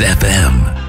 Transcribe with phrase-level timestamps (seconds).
[0.00, 0.81] FM.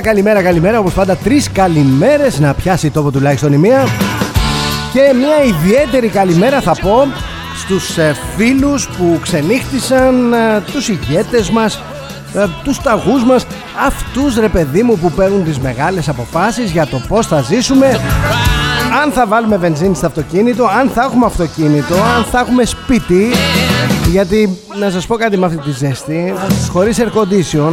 [0.00, 0.78] Καλημέρα, καλημέρα, καλημέρα.
[0.78, 3.86] Όπως πάντα, τρεις καλημέρες να πιάσει τόπο τουλάχιστον η μία.
[4.92, 7.06] Και μια ιδιαίτερη καλημέρα θα πω
[7.56, 11.82] στους ε, φίλους που ξενύχτησαν, ε, τους ηγέτες μας,
[12.34, 13.46] ε, τους ταγούς μας,
[13.86, 18.00] αυτούς ρε παιδί μου που παίρνουν τις μεγάλες αποφάσεις για το πώς θα ζήσουμε,
[19.02, 23.30] αν θα βάλουμε βενζίνη στο αυτοκίνητο, αν θα έχουμε αυτοκίνητο, αν θα έχουμε σπίτι,
[24.10, 26.34] γιατί να σας πω κάτι με αυτή τη ζέστη,
[26.70, 27.72] χωρίς air condition,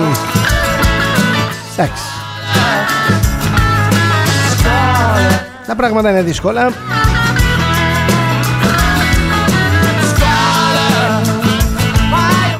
[1.74, 2.15] εντάξει,
[5.68, 6.72] Τα πράγματα είναι δύσκολα.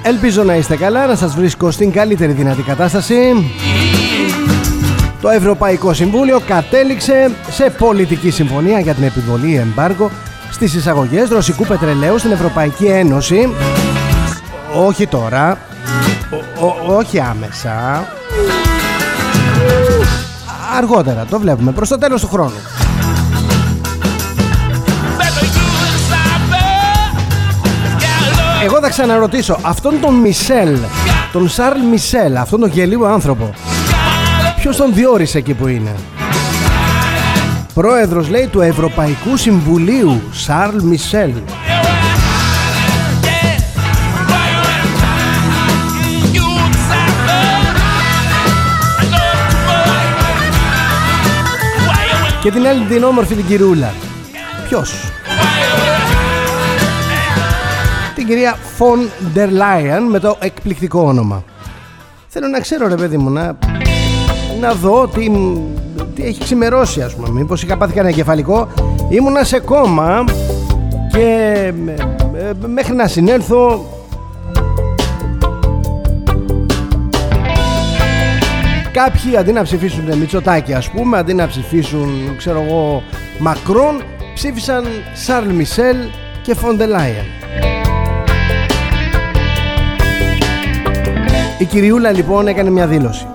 [0.02, 3.16] Ελπίζω να είστε καλά, να σας βρίσκω στην καλύτερη δυνατή κατάσταση.
[5.22, 10.10] Το Ευρωπαϊκό Συμβούλιο κατέληξε σε πολιτική συμφωνία για την επιβολή εμπάργου
[10.52, 13.54] στις εισαγωγές ρωσικού πετρελαίου στην Ευρωπαϊκή Ένωση.
[14.86, 15.58] Όχι τώρα,
[16.88, 18.08] όχι άμεσα.
[20.78, 22.75] Αργότερα, το βλέπουμε, προς το τέλος του χρόνου.
[28.86, 30.78] Θα ξαναρωτήσω αυτόν τον Μισελ,
[31.32, 33.54] τον Σαρλ Μισελ, αυτόν τον γελίο άνθρωπο.
[34.60, 35.96] Ποιος τον διόρισε εκεί που είναι;
[37.74, 41.32] Πρόεδρος λέει του Ευρωπαϊκού Συμβουλίου, Σαρλ Μισελ.
[52.42, 53.94] Και την άλλη την όμορφη την κυρούλα.
[54.68, 55.15] Ποιος;
[58.26, 61.44] Την κυρία Φον Ντερ Λάιαν με το εκπληκτικό όνομα.
[62.28, 63.58] Θέλω να ξέρω ρε παιδί μου να,
[64.60, 65.32] να δω τι,
[66.16, 67.30] τι έχει ξημερώσει ας πούμε.
[67.30, 68.68] Μήπως είχα πάθει κανένα κεφαλικό.
[69.10, 70.24] Ήμουνα σε κόμμα
[71.12, 71.74] και
[72.68, 73.86] μέχρι να συνέλθω
[78.92, 83.04] Κάποιοι αντί να ψηφίσουν Μητσοτάκη ας πούμε Αντί να ψηφίσουν ξέρω εγώ
[83.40, 84.02] Μακρόν
[84.34, 85.98] Ψήφισαν Σαρλ Μισέλ
[86.42, 87.26] και Φον ντερ Λάιεν
[91.58, 93.28] Η κυριούλα λοιπόν έκανε μια δήλωση.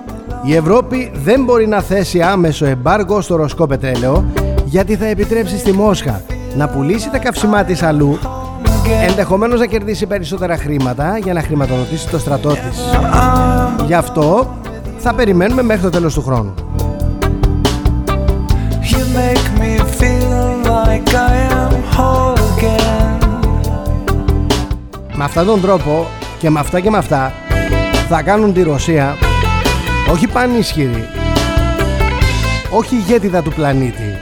[0.45, 4.25] Η Ευρώπη δεν μπορεί να θέσει άμεσο εμπάργο στο ρωσικό πετρέλαιο
[4.65, 6.23] γιατί θα επιτρέψει στη Μόσχα
[6.57, 8.19] να πουλήσει τα καύσιμά της αλλού
[9.09, 12.81] ενδεχομένως να κερδίσει περισσότερα χρήματα για να χρηματοδοτήσει το στρατό της.
[13.87, 14.57] Γι' αυτό
[14.99, 16.55] θα περιμένουμε μέχρι το τέλος του χρόνου.
[25.15, 26.07] Με αυτόν τον τρόπο
[26.39, 27.33] και με αυτά και με αυτά
[28.13, 29.17] θα κάνουν τη Ρωσία
[30.11, 31.09] όχι πανίσχυρη
[32.71, 34.19] όχι ηγέτιδα του πλανήτη.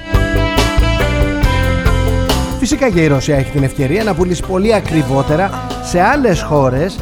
[2.59, 5.51] Φυσικά και η Ρωσία έχει την ευκαιρία να πουλήσει πολύ ακριβότερα
[5.85, 6.99] σε άλλες χώρες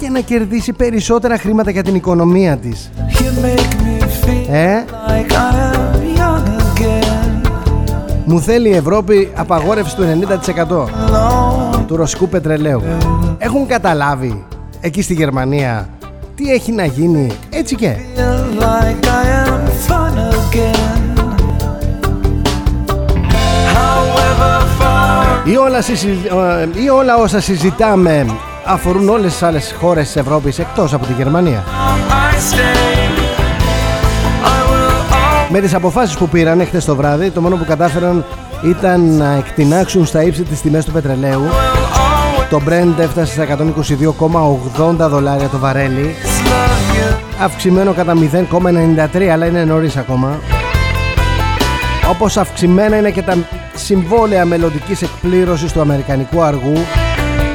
[0.00, 2.90] και να κερδίσει περισσότερα χρήματα για την οικονομία της.
[4.50, 4.84] Ε;
[8.24, 12.82] Μου θέλει η Ευρώπη απαγόρευση του 90% του ρωσικού πετρελαίου.
[13.38, 14.44] Έχουν καταλάβει
[14.80, 15.88] εκεί στη Γερμανία
[16.34, 17.96] τι έχει να γίνει έτσι και
[25.44, 25.82] ή όλα,
[26.84, 28.26] ή όλα όσα συζητάμε
[28.64, 31.64] αφορούν όλες τις άλλες χώρες της Ευρώπης εκτός από τη Γερμανία.
[35.48, 38.24] Με τις αποφάσεις που πήραν χτες το βράδυ, το μόνο που κατάφεραν
[38.64, 41.42] ήταν να εκτινάξουν στα ύψη τις τιμές του πετρελαίου.
[42.50, 43.56] Το Brent έφτασε στα
[45.06, 46.14] 122,80 δολάρια το βαρέλι,
[47.40, 48.14] αυξημένο κατά
[49.14, 50.38] 0,93 αλλά είναι νωρίς ακόμα.
[52.10, 53.36] Όπως αυξημένα είναι και τα
[53.74, 56.78] συμβόλαια μελλοντικής εκπλήρωσης του Αμερικανικού αργού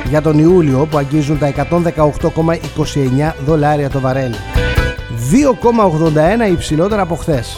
[0.10, 4.36] για τον Ιούλιο που αγγίζουν τα 118,29 δολάρια το βαρέλι.
[6.48, 7.58] 2,81 υψηλότερα από χθες.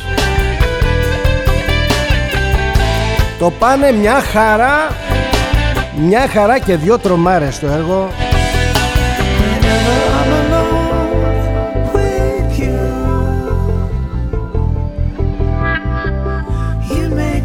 [3.39, 4.87] Το πάνε μια χαρά
[5.99, 8.09] Μια χαρά και δυο τρομάρες στο έργο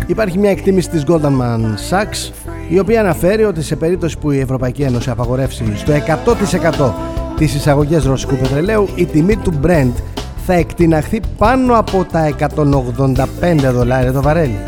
[0.07, 1.61] Υπάρχει μια εκτίμηση της Goldman
[1.91, 2.33] Sachs
[2.69, 5.93] η οποία αναφέρει ότι σε περίπτωση που η Ευρωπαϊκή Ένωση απαγορεύσει στο
[6.81, 6.93] 100%
[7.37, 9.93] τις εισαγωγές ρωσικού πετρελαίου η τιμή του Brent
[10.47, 14.59] θα εκτιναχθεί πάνω από τα 185 δολάρια το βαρέλι.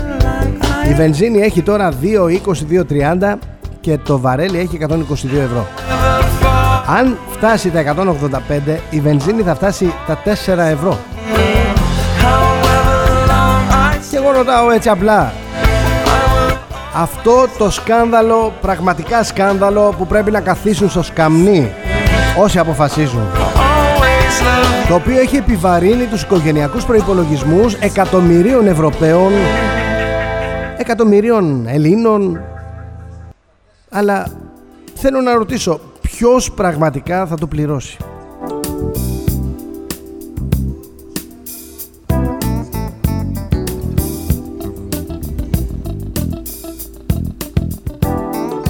[0.91, 3.35] Η βενζίνη έχει τώρα 2,20-2,30
[3.85, 4.89] και το βαρέλι έχει 122
[5.23, 5.67] ευρώ.
[6.87, 7.95] Αν φτάσει τα
[8.67, 10.29] 185 η βενζίνη θα φτάσει τα 4
[10.59, 10.99] ευρώ.
[14.11, 15.33] Και εγώ ρωτάω έτσι απλά
[16.95, 21.73] αυτό το σκάνδαλο, πραγματικά σκάνδαλο που πρέπει να καθίσουν στο σκαμνί
[22.39, 23.27] όσοι αποφασίζουν
[24.89, 29.33] το οποίο έχει επιβαρύνει τους οικογενειακούς προϋπολογισμούς εκατομμυρίων Ευρωπαίων
[30.77, 32.41] εκατομμυρίων Ελλήνων
[33.96, 34.26] αλλά
[34.94, 37.96] θέλω να ρωτήσω ποιος πραγματικά θα το πληρώσει;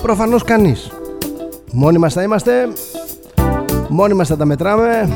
[0.03, 0.91] Προφανώς κανείς.
[1.73, 2.69] Μόνοι μας θα είμαστε
[3.89, 5.09] Μόνοι μας θα τα μετράμε.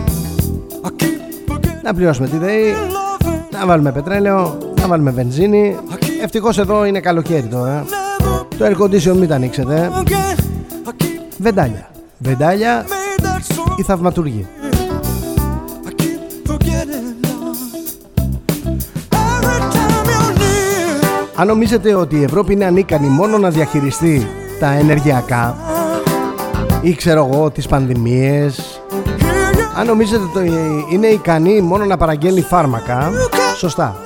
[1.82, 2.74] Να πληρώσουμε τη ΔΕΗ
[3.50, 5.76] Να βάλουμε πετρέλαιο Να βάλουμε βενζίνη.
[6.22, 7.84] Ευτυχώς εδώ είναι καλοκαίρι τώρα
[8.58, 9.90] Το air condition μην τα ανοίξετε.
[11.38, 11.90] Βεντάλια.
[12.18, 12.84] Βεντάλια
[13.76, 14.46] Η θαυματουργή.
[21.36, 24.26] Αν νομίζετε ότι η Ευρώπη είναι ανίκανη μόνο να διαχειριστεί
[24.60, 25.56] τα ενεργειακά
[26.82, 28.80] ή ξέρω εγώ τις πανδημίες
[29.78, 30.52] αν νομίζετε ότι
[30.90, 33.10] είναι ικανή μόνο να παραγγέλνει φάρμακα
[33.56, 33.96] σωστά.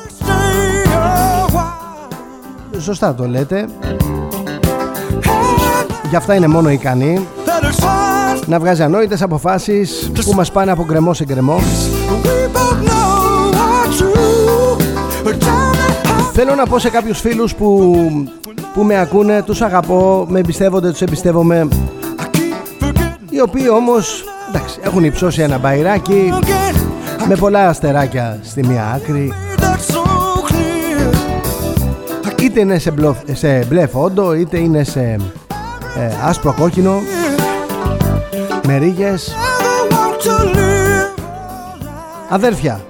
[2.78, 3.69] Σωστά το λέτε
[6.12, 7.26] Γι' αυτά είναι μόνο ικανή
[8.47, 11.61] να βγάζει ανόητες αποφάσεις που μας πάνε από γκρεμό σε γκρεμό.
[16.32, 17.94] Θέλω να πω σε κάποιους φίλους που,
[18.75, 21.69] που με ακούνε, τους αγαπώ, με εμπιστεύονται, τους εμπιστεύομαι
[23.31, 26.32] οι οποίοι όμως εντάξει, έχουν υψώσει ένα μπαϊράκι
[27.29, 29.32] με πολλά αστεράκια στη μία άκρη.
[32.43, 35.17] είτε είναι σε, μπλο, σε μπλε φόντο είτε είναι σε
[35.97, 37.00] ε, άσπρο κόκκινο
[38.67, 39.35] με ρίγες.
[42.29, 42.81] Αδέρφια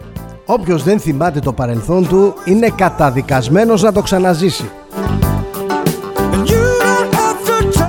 [0.44, 4.70] Όποιος δεν θυμάται το παρελθόν του είναι καταδικασμένος να το ξαναζήσει.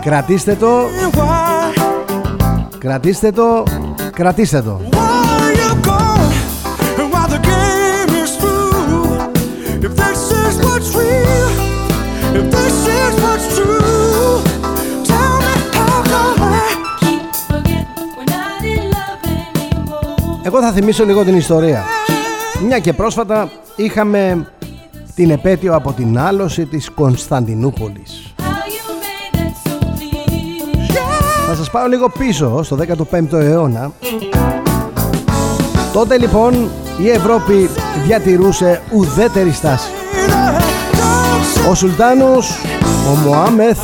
[0.02, 0.70] Κρατήστε το.
[2.78, 3.64] Κρατήστε το.
[4.12, 4.82] Κρατήστε το
[20.56, 21.84] Εγώ θα θυμίσω λίγο την ιστορία.
[22.66, 24.48] Μια και πρόσφατα είχαμε
[25.16, 28.34] την επέτειο από την άλωση της Κωνσταντινούπολης.
[31.48, 33.92] Θα σας πάω λίγο πίσω στο 15ο αιώνα.
[35.94, 36.70] Τότε λοιπόν
[37.04, 37.70] η Ευρώπη
[38.06, 39.90] διατηρούσε ουδέτερη στάση.
[41.70, 42.52] Ο Σουλτάνος,
[43.12, 43.80] ο Μωάμεθ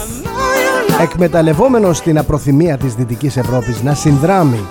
[1.02, 4.68] εκμεταλλευόμενος την απροθυμία της Δυτικής Ευρώπης να συνδράμει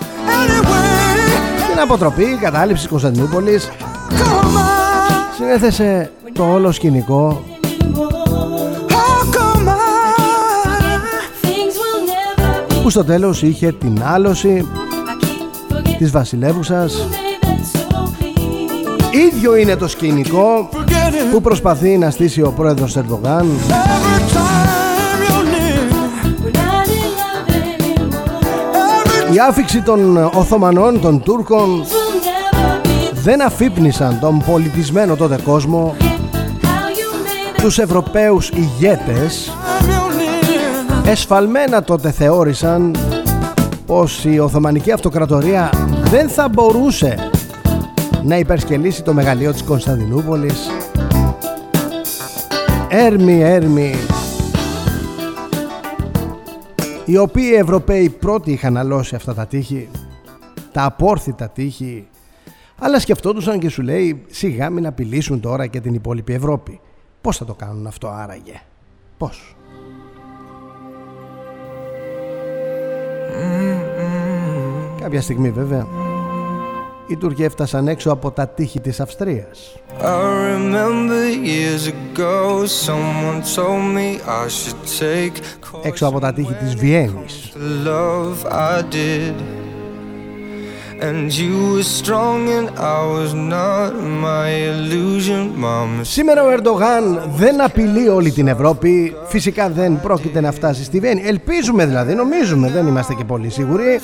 [1.78, 3.70] την αποτροπή, κατάληψη Κωνσταντινούπολης.
[5.37, 7.42] Συνέθεσε το όλο σκηνικό.
[12.82, 14.68] Που στο τέλος είχε την άλωση
[15.99, 17.08] της βασιλεύουσας.
[19.11, 20.68] Ίδιο είναι το σκηνικό
[21.32, 23.47] που προσπαθεί να στήσει ο πρόεδρος Ερντογάν
[29.32, 31.85] Η άφηξη των Οθωμανών, των Τούρκων
[33.12, 35.97] δεν αφύπνισαν τον πολιτισμένο τότε κόσμο.
[37.62, 39.52] Τους Ευρωπαίους ηγέτες
[41.04, 42.97] εσφαλμένα τότε θεώρησαν
[43.87, 45.70] πως η Οθωμανική Αυτοκρατορία
[46.02, 47.30] δεν θα μπορούσε
[48.23, 50.70] να υπερσκελίσει το μεγαλείο της Κωνσταντινούπολης.
[52.88, 53.94] Έρμη, έρμη
[57.09, 59.88] οι οποίοι Ευρωπαίοι πρώτοι είχαν αλώσει αυτά τα τείχη
[60.73, 62.09] τα απόρθητα τείχη
[62.79, 66.81] αλλά σκεφτόντουσαν και σου λέει σιγά μην απειλήσουν τώρα και την υπόλοιπη Ευρώπη
[67.21, 68.62] πως θα το κάνουν αυτό άραγε;
[69.19, 69.57] Πως
[75.00, 75.87] Κάποια στιγμή βέβαια
[77.09, 79.75] οι Τούρκοι έφτασαν έξω από τα τείχη της Αυστρίας.
[85.83, 87.53] Έξω από τα τείχη της Βιέννης.
[96.03, 99.17] Σήμερα ο Ερντογάν δεν απειλεί όλη την Ευρώπη.
[99.27, 101.23] Φυσικά δεν πρόκειται να φτάσει στη Βιέννη.
[101.27, 104.00] Ελπίζουμε δηλαδή, νομίζουμε, δεν είμαστε και πολύ σίγουροι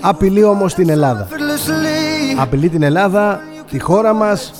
[0.00, 1.28] Απειλεί όμως την Ελλάδα.
[2.40, 4.52] Απειλεί την Ελλάδα, τη χώρα μας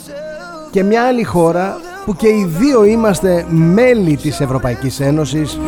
[0.70, 5.58] Και μια άλλη χώρα που και οι δύο είμαστε μέλη της Ευρωπαϊκής Ένωσης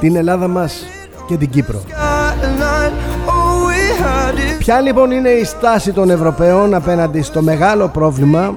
[0.00, 0.84] Την Ελλάδα μας
[1.26, 1.82] και την Κύπρο.
[4.58, 8.54] Ποια λοιπόν είναι η στάση των Ευρωπαίων απέναντι στο μεγάλο πρόβλημα;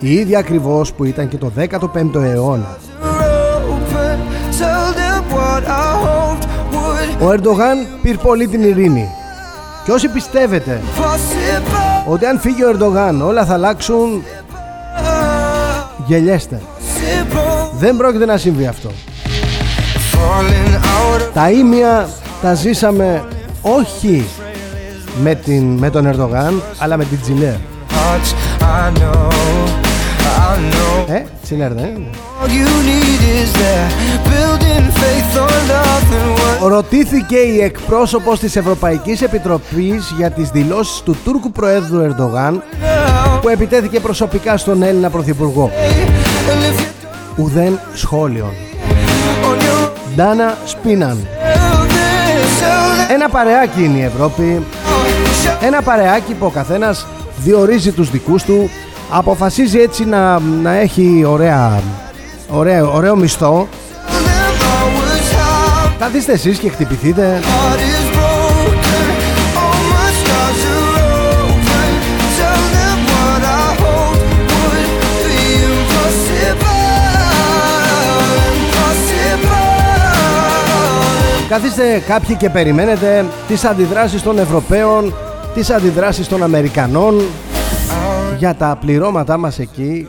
[0.00, 2.76] Η ίδια ακριβώς που ήταν και το 15ο αιώνα
[7.20, 9.08] Ο Ερντογάν πήρε πολύ την ειρήνη.
[9.84, 10.80] Και όσοι πιστεύετε
[12.06, 14.24] ότι αν φύγει ο Ερντογάν όλα θα αλλάξουν
[16.06, 16.60] γελιέστε.
[17.78, 18.90] Δεν πρόκειται να συμβεί αυτό.
[21.34, 22.08] Τα ήμια
[22.42, 23.24] τα ζήσαμε
[23.62, 24.26] όχι
[25.22, 27.54] με, την, με τον Ερντογάν αλλά με την Τζιλέρ
[31.08, 32.10] Ε, Τσιλέρ δεν είναι
[36.68, 42.62] Ρωτήθηκε η εκπρόσωπος της Ευρωπαϊκής Επιτροπής για τις δηλώσεις του Τούρκου Προέδρου Ερντογάν
[43.40, 45.70] που επιτέθηκε προσωπικά στον Έλληνα Πρωθυπουργό.
[47.36, 48.52] Ουδέν σχόλιον.
[50.16, 51.26] Ντάνα Σπίναν.
[53.10, 54.62] Ένα παρεάκι είναι η Ευρώπη
[55.62, 58.70] Ένα παρεάκι που ο καθένας διορίζει τους δικούς του
[59.10, 61.82] Αποφασίζει έτσι να, να έχει ωραία,
[62.48, 63.68] ωραία, ωραίο μισθό.
[65.98, 67.40] Καθίστε εσείς και χτυπηθείτε.
[81.48, 85.14] Καθίστε κάποιοι και περιμένετε τις αντιδράσεις των Ευρωπαίων,
[85.54, 87.22] τις αντιδράσεις των Αμερικανών
[88.38, 90.08] για τα πληρώματά μας εκεί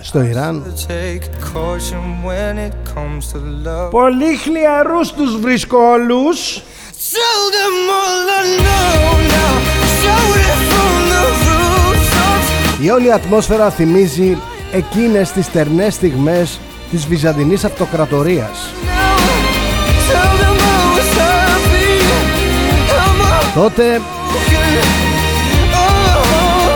[0.00, 0.74] στο Ιράν.
[3.90, 6.62] Πολύ χλιαρούς τους βρίσκω όλους.
[12.80, 14.38] Η όλη ατμόσφαιρα θυμίζει
[14.72, 16.58] εκείνες τις τερνές στιγμές
[16.90, 18.72] της Βυζαντινής Αυτοκρατορίας
[23.54, 24.00] Τότε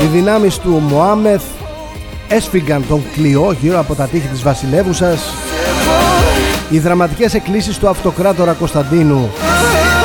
[0.03, 1.43] οι δυνάμεις του Μωάμεθ
[2.29, 5.21] έσφυγαν τον κλειό γύρω από τα τείχη της βασιλεύουσας.
[6.71, 9.31] Οι δραματικές εκκλήσεις του αυτοκράτορα Κωνσταντίνου.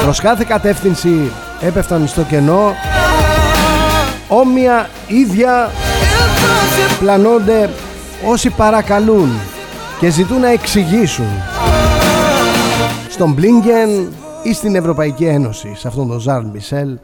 [0.04, 2.74] Προς κάθε κατεύθυνση έπεφταν στο κενό.
[4.28, 5.72] Όμοια ίδια
[7.00, 7.70] πλανώνται
[8.26, 9.30] όσοι παρακαλούν
[10.00, 11.28] και ζητούν να εξηγήσουν.
[13.10, 16.98] Στον Μπλίνγκεν ή στην Ευρωπαϊκή Ένωση, σε αυτόν τον Ζαρλ Μισελ,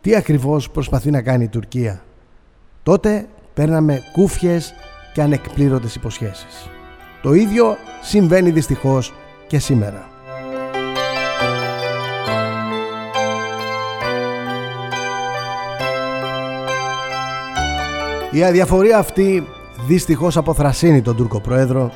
[0.00, 2.02] τι ακριβώς προσπαθεί να κάνει η Τουρκία.
[2.88, 4.74] Τότε παίρναμε κούφιες
[5.12, 6.70] και ανεκπλήρωτες υποσχέσεις.
[7.22, 9.14] Το ίδιο συμβαίνει δυστυχώς
[9.46, 10.08] και σήμερα.
[18.30, 19.46] Η αδιαφορία αυτή
[19.86, 21.90] δυστυχώς αποθρασύνει τον Τούρκο Πρόεδρο,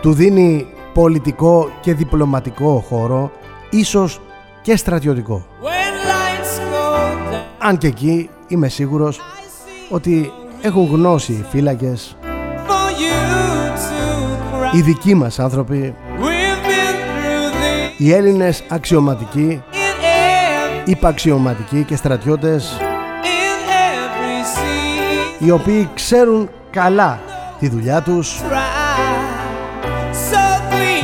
[0.00, 3.32] του δίνει πολιτικό και διπλωματικό χώρο
[3.70, 4.20] ίσως
[4.62, 5.46] και στρατιωτικό.
[7.58, 9.20] Αν και εκεί είμαι σίγουρος
[9.88, 12.16] ότι έχουν γνώση οι φύλακες,
[14.72, 15.94] οι δικοί μας άνθρωποι,
[17.98, 19.62] οι Έλληνες αξιωματικοί,
[20.84, 22.80] υπαξιωματικοί και στρατιώτες,
[25.38, 27.20] οι οποίοι ξέρουν καλά
[27.58, 28.40] τη δουλειά τους.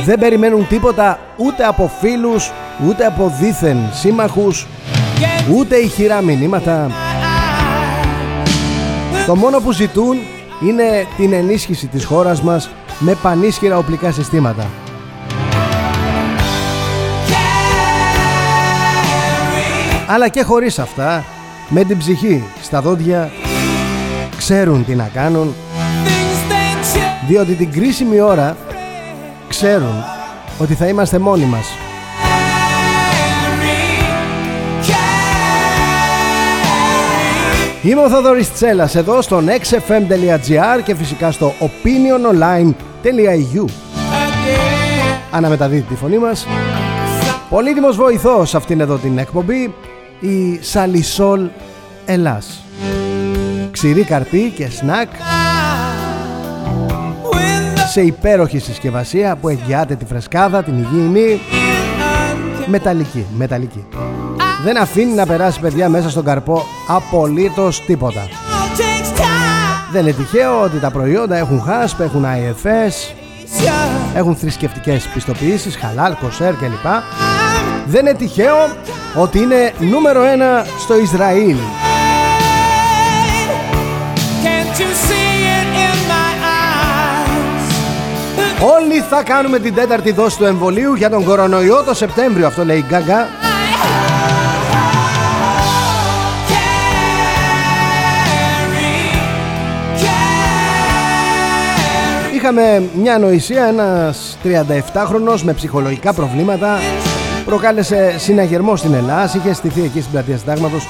[0.05, 2.51] Δεν περιμένουν τίποτα ούτε από φίλους,
[2.87, 4.67] ούτε από δίθεν σύμμαχους,
[5.55, 6.91] ούτε ηχηρά μηνύματα.
[9.25, 10.17] Το μόνο που ζητούν
[10.61, 14.69] είναι την ενίσχυση της χώρας μας με πανίσχυρα οπλικά συστήματα.
[20.07, 21.23] Αλλά και χωρίς αυτά,
[21.69, 23.31] με την ψυχή στα δόντια,
[24.37, 25.55] ξέρουν τι να κάνουν,
[27.27, 28.57] διότι την κρίσιμη ώρα
[29.47, 30.03] ξέρουν
[30.59, 31.65] ότι θα είμαστε μόνοι μας.
[37.83, 43.65] Είμαι ο Θοδωρής Τσέλας εδώ στο xfm.gr και φυσικά στο opiniononline.eu
[45.31, 46.47] Αναμεταδίδει τη φωνή μας.
[47.49, 49.73] Πολύτιμος βοηθός σε αυτήν εδώ την εκπομπή
[50.19, 51.47] η Σαλισόλ
[52.05, 52.63] Ελλάς.
[53.71, 55.09] Ξηρή καρπή και σνακ.
[57.91, 61.39] Σε υπέροχη συσκευασία που εγγυάται τη φρεσκάδα, την υγιεινή.
[62.65, 63.85] Μεταλλική, μεταλλική.
[64.63, 68.27] Δεν αφήνει να περάσει παιδιά μέσα στον καρπό απολύτως τίποτα.
[69.91, 73.13] Δεν είναι τυχαίο ότι τα προϊόντα έχουν HASP, έχουν IFS,
[74.13, 76.85] έχουν θρησκευτικές πιστοποιήσεις, χαλάλ, κοσέρ κλπ.
[77.85, 78.55] Δεν είναι τυχαίο
[79.15, 81.55] ότι είναι νούμερο ένα στο Ισραήλ.
[88.77, 92.77] Όλοι θα κάνουμε την τέταρτη δόση του εμβολίου για τον κορονοϊό το Σεπτέμβριο, αυτό λέει
[92.77, 93.27] η Γκάγκα.
[102.43, 106.79] Είχαμε μια νοησία, ένας 37χρονος με ψυχολογικά προβλήματα
[107.45, 110.87] προκάλεσε συναγερμό στην Ελλάδα, είχε στηθεί εκεί στην πλατεία συντάγματος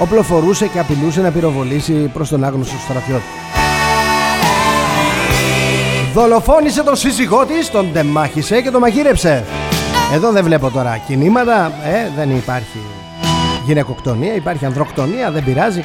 [0.00, 3.22] οπλοφορούσε και απειλούσε να πυροβολήσει προς τον άγνωστο στρατιώτη.
[6.14, 9.44] Δολοφόνησε τον σύζυγό της, τον τεμάχισε και τον μαγείρεψε.
[10.14, 12.78] Εδώ δεν βλέπω τώρα κινήματα, ε, δεν υπάρχει
[13.66, 15.84] γυναικοκτονία, υπάρχει ανδροκτονία, δεν πειράζει.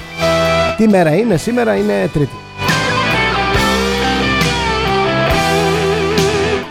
[0.77, 2.42] Τι μέρα είναι, σήμερα είναι Τρίτη.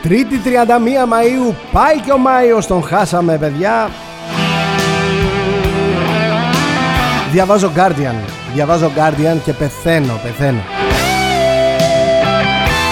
[0.02, 1.54] Τρίτη 31 Μαΐου.
[1.72, 3.90] Πάει και ο Μάιος τον χάσαμε παιδιά.
[7.32, 8.14] Διαβάζω Guardian.
[8.54, 10.60] Διαβάζω Guardian και πεθαίνω, πεθαίνω.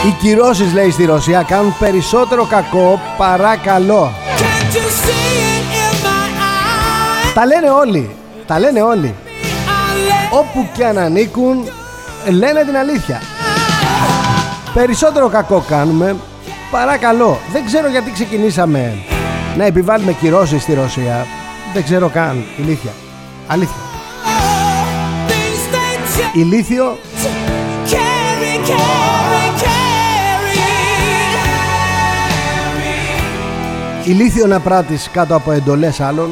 [0.07, 4.13] Οι κυρώσεις λέει στη Ρωσία κάνουν περισσότερο κακό παρά καλό.
[7.35, 8.11] Τα λένε όλοι.
[8.47, 9.15] Τα λένε όλοι.
[10.31, 11.69] Όπου και αν ανήκουν
[12.29, 13.21] λένε την αλήθεια.
[14.75, 16.17] Περισσότερο κακό κάνουμε
[16.71, 18.95] Παρακαλώ, δεν ξέρω γιατί ξεκινήσαμε
[19.57, 21.27] να επιβάλλουμε κυρώσεις στη Ρωσία.
[21.75, 22.91] Δεν ξέρω καν, ηλίθεια.
[23.47, 23.81] Αλήθεια.
[26.33, 26.99] Ηλίθιο.
[34.05, 36.31] Ηλίθιο να πράττεις κάτω από εντολές άλλων.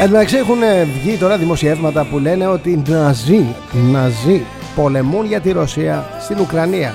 [0.00, 0.58] Εν μεταξύ έχουν
[1.02, 4.42] βγει τώρα δημοσιεύματα που λένε ότι ναζί, ναζί
[4.82, 6.94] πολεμούν για τη Ρωσία στην Ουκρανία.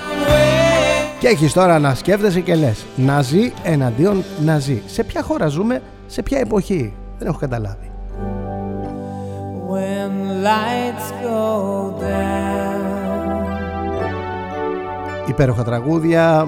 [1.19, 4.81] Και έχεις τώρα να σκέφτεσαι και λες Ναζί εναντίον Ναζί.
[4.85, 6.93] Σε ποια χώρα ζούμε, σε ποια εποχή.
[7.17, 7.91] Δεν έχω καταλάβει.
[15.27, 16.47] Υπέροχα τραγούδια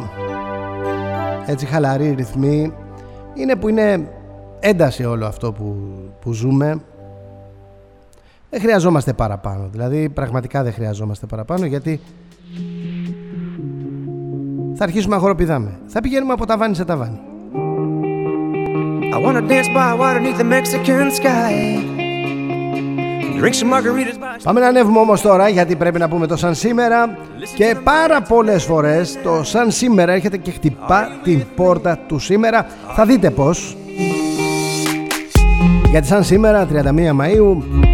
[1.46, 2.74] Έτσι χαλαρή ρυθμή
[3.34, 4.08] Είναι που είναι
[4.60, 5.76] ένταση όλο αυτό που,
[6.20, 6.82] που ζούμε
[8.50, 9.68] δεν χρειαζόμαστε παραπάνω.
[9.72, 12.00] Δηλαδή πραγματικά δεν χρειαζόμαστε παραπάνω γιατί
[14.76, 15.80] θα αρχίσουμε να χοροπηδάμε.
[15.88, 17.20] Θα πηγαίνουμε από ταβάνι σε ταβάνι.
[19.14, 21.96] I wanna dance by water the Mexican sky.
[24.44, 27.18] Πάμε να ανέβουμε όμως τώρα γιατί πρέπει να πούμε το σαν σήμερα
[27.56, 33.06] και πάρα πολλές φορές το σαν σήμερα έρχεται και χτυπά την πόρτα του σήμερα θα
[33.06, 33.78] δείτε πως
[35.92, 37.85] γιατί σαν σήμερα 31 Μαΐου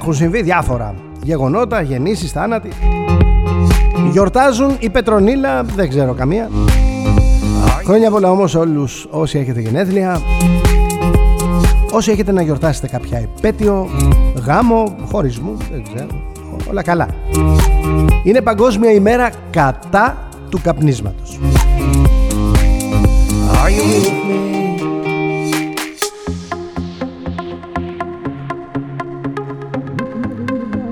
[0.00, 2.68] έχουν συμβεί διάφορα γεγονότα, γεννήσεις, θάνατοι.
[4.10, 6.50] Γιορτάζουν η Πετρονίλα, δεν ξέρω καμία.
[7.84, 10.20] Χρόνια πολλά όμως όλους όσοι έχετε γενέθλια.
[11.90, 13.88] Όσοι έχετε να γιορτάσετε κάποια επέτειο,
[14.46, 16.22] γάμο, χωρισμό, δεν ξέρω.
[16.70, 17.08] Όλα καλά.
[18.22, 21.38] Είναι Παγκόσμια ημέρα κατά του καπνίσματος.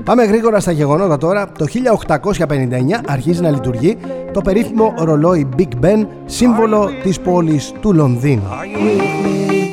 [0.07, 1.51] Πάμε γρήγορα στα γεγονότα τώρα.
[1.57, 3.97] Το 1859 αρχίζει να λειτουργεί
[4.33, 8.43] το περίφημο ρολόι Big Ben, σύμβολο της πόλης του Λονδίνου.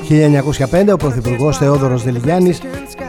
[0.09, 2.61] 1905 ο Πρωθυπουργός Θεόδωρος Δελιγιάννης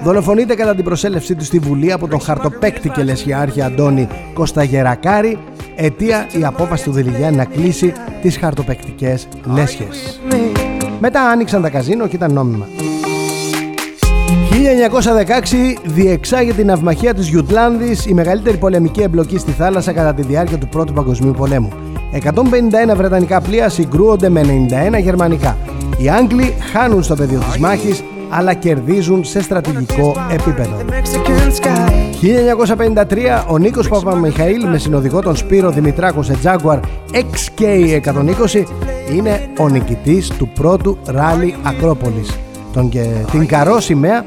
[0.04, 5.38] δολοφονείται κατά την προσέλευσή του στη Βουλή από τον χαρτοπέκτη και λεσιάρχη Αντώνη Κωσταγερακάρη
[5.76, 10.20] αιτία η απόφαση του Δελιγιάννη να κλείσει τις χαρτοπεκτικές λέσχες.
[11.00, 12.66] Μετά άνοιξαν τα καζίνο και ήταν νόμιμα.
[14.66, 20.58] 1916 διεξάγεται η ναυμαχία της Γιουτλάνδης, η μεγαλύτερη πολεμική εμπλοκή στη θάλασσα κατά τη διάρκεια
[20.58, 21.72] του Πρώτου Παγκοσμίου Πολέμου.
[22.24, 25.58] 151 βρετανικά πλοία συγκρούονται με 91 γερμανικά.
[25.98, 30.78] Οι Άγγλοι χάνουν στο πεδίο της μάχης αλλά κερδίζουν σε στρατηγικό επίπεδο.
[32.22, 36.80] 1953 ο Νίκος Παπαμιχαήλ με συνοδηγό τον Σπύρο Δημητράκο σε Jaguar
[37.12, 38.64] XK120
[39.16, 42.38] είναι ο νικητής του πρώτου ράλι Ακρόπολης.
[42.74, 44.24] Τον και την καρό σημαία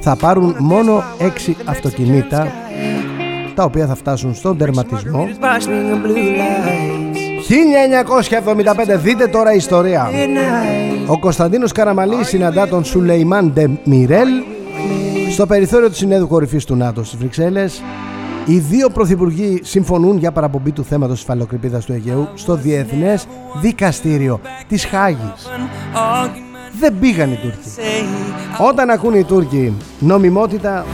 [0.00, 2.52] θα πάρουν μόνο 6 αυτοκινήτα
[3.54, 5.28] τα οποία θα φτάσουν στον τερματισμό.
[7.48, 10.10] 1975 δείτε τώρα ιστορία.
[11.06, 14.28] Ο Κωνσταντίνος Καραμαλής συναντά τον Σουλεϊμάν Ντε Μιρέλ
[15.30, 17.82] στο περιθώριο του Συνέδου Κορυφής του ΝΑΤΟ στις Βρυξέλλες.
[18.46, 23.26] Οι δύο πρωθυπουργοί συμφωνούν για παραπομπή του θέματος της φαλοκρηπίδας του Αιγαίου στο Διεθνές
[23.60, 25.48] Δικαστήριο της Χάγης.
[26.80, 27.58] Δεν πήγαν οι Τούρκοι.
[28.68, 30.86] Όταν ακούν οι Τούρκοι νομιμότητα,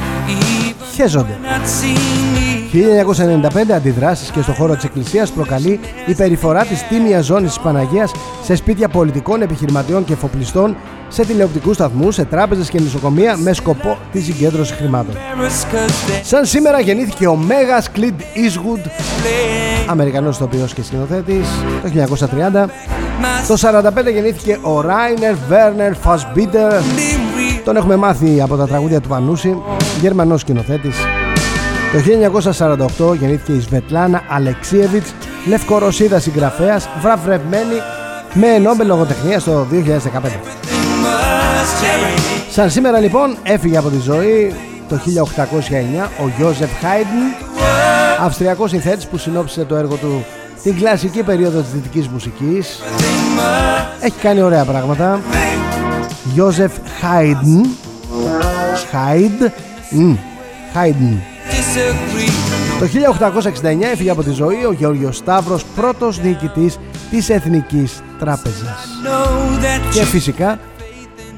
[0.94, 1.38] χέζονται.
[2.72, 8.12] 1995 αντιδράσεις και στο χώρο της Εκκλησίας προκαλεί η περιφορά της τίμιας ζώνης της Παναγίας
[8.42, 10.76] σε σπίτια πολιτικών, επιχειρηματιών και εφοπλιστών,
[11.14, 15.14] σε τηλεοπτικούς σταθμούς, σε τράπεζες και νοσοκομεία με σκοπό τη συγκέντρωση χρημάτων.
[16.22, 18.88] Σαν σήμερα γεννήθηκε ο Μέγας Κλίντ Eastwood,
[19.86, 21.48] Αμερικανός ηθοποιός και σκηνοθέτης,
[21.82, 22.70] το 1930.
[23.48, 26.72] Το 1945 γεννήθηκε ο Ράινερ Βέρνερ Φασμπίτερ,
[27.64, 29.62] τον έχουμε μάθει από τα τραγούδια του Πανούση,
[30.00, 30.96] Γερμανός σκηνοθέτης.
[31.92, 35.14] Το 1948 γεννήθηκε η Σβετλάνα Αλεξίεβιτς,
[35.48, 37.74] Λευκορωσίδα συγγραφέας, βραβευμένη
[38.34, 40.73] με Νόμπελ Λογοτεχνίας το 2015.
[42.50, 44.54] Σαν σήμερα λοιπόν έφυγε από τη ζωή
[44.88, 47.08] το 1809 ο Γιώζεφ Χάιντν,
[48.20, 50.24] Αυστριακός συνθέτης που συνόψισε το έργο του
[50.62, 52.80] την κλασική περίοδο της δυτικής μουσικής.
[54.00, 55.20] Έχει κάνει ωραία πράγματα.
[56.34, 57.66] Γιώζεφ Χάιντν,
[60.72, 61.20] Χάιντν,
[62.78, 66.78] το 1869 έφυγε από τη ζωή ο Γεώργιος Σταύρος, πρώτος διοικητής
[67.10, 68.88] της Εθνικής Τράπεζας.
[69.92, 70.58] Και φυσικά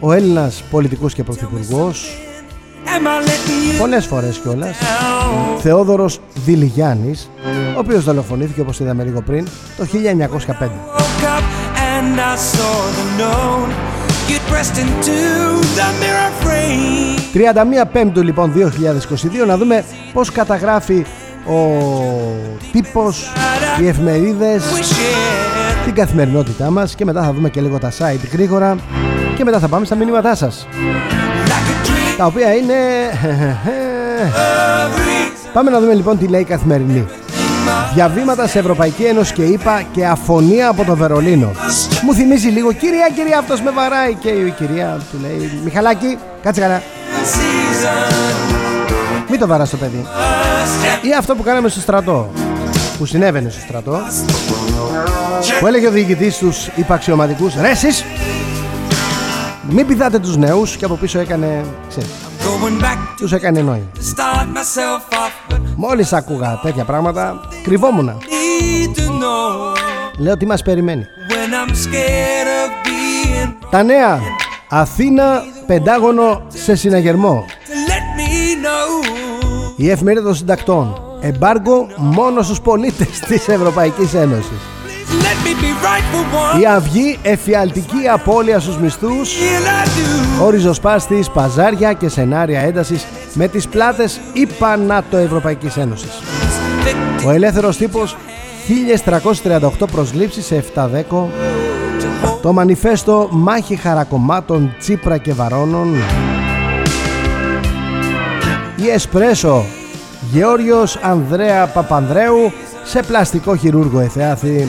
[0.01, 2.19] ο Έλληνας πολιτικός και πρωθυπουργός,
[3.79, 4.77] πολλές φορές κιόλας,
[5.61, 7.31] Θεόδωρος Δηλιγιάννης,
[7.77, 10.71] ο οποίος δολοφονήθηκε όπως είδαμε λίγο πριν το 1905.
[17.33, 21.05] 31 Πέμπτου λοιπόν 2022 να δούμε πως καταγράφει
[21.47, 21.83] ο
[22.73, 23.33] τύπος,
[23.81, 24.65] οι εφημερίδες,
[25.85, 28.77] την καθημερινότητά μας και μετά θα δούμε και λίγο τα site γρήγορα
[29.37, 30.67] και μετά θα πάμε στα μηνύματά σας
[32.17, 32.75] τα οποία είναι...
[35.53, 37.07] Πάμε να δούμε λοιπόν τι λέει η καθημερινή
[37.95, 41.51] Διαβήματα σε Ευρωπαϊκή Ένωση και είπα και αφωνία από το Βερολίνο.
[42.03, 44.15] Μου θυμίζει λίγο, κυρία, κυρία, αυτός με βαράει.
[44.15, 46.83] Και η κυρία του λέει, Μιχαλάκη, κάτσε καλά.
[49.31, 50.07] Μην το βαράς το παιδί.
[51.03, 52.31] Ή αυτό που κάναμε στο στρατό.
[52.99, 53.99] Που συνέβαινε στο στρατό.
[55.61, 58.05] Που έλεγε ο διοικητής στους υπαξιωματικούς, ρε εσείς,
[59.71, 62.11] μην πηδάτε τους νέους και από πίσω έκανε, ξέρεις,
[63.17, 63.87] τους έκανε νόημα.
[65.77, 68.17] Μόλις άκουγα τέτοια πράγματα Κρυβόμουνα.
[70.19, 71.07] Λέω τι μας περιμένει.
[73.71, 74.21] Τα νέα
[74.69, 77.45] Αθήνα Πεντάγωνο σε συναγερμό.
[79.77, 81.01] Η εφημερίδα των συντακτών.
[81.21, 84.76] Εμπάργκο μόνο στους πολίτες της Ευρωπαϊκής Ένωσης
[86.61, 89.35] η αυγή εφιαλτική απώλεια στους μισθούς.
[90.45, 94.21] Ο ριζοσπάστης, παζάρια και σενάρια έντασης Με τις πλάτες
[95.17, 96.23] Ευρωπαϊκής Ένωσης.
[97.27, 98.17] Ο ελεύθερος τύπος
[98.67, 101.31] 1338 προσλήψεις σε 7 δέκο
[102.43, 105.95] Το μανιφέστο μάχη χαρακομμάτων Τσίπρα και Βαρώνων.
[108.77, 109.65] Η Εσπρέσο
[110.33, 112.53] Γεώργιος Ανδρέα Παπανδρέου
[112.87, 114.69] σε πλαστικό χειρούργο εθεάθη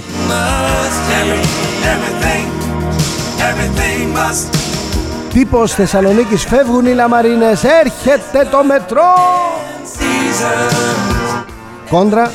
[5.34, 7.64] Τύπος Θεσσαλονίκης φεύγουν οι λαμαρίνες.
[7.64, 9.14] Έρχεται το μετρό.
[11.90, 12.32] Κόντρα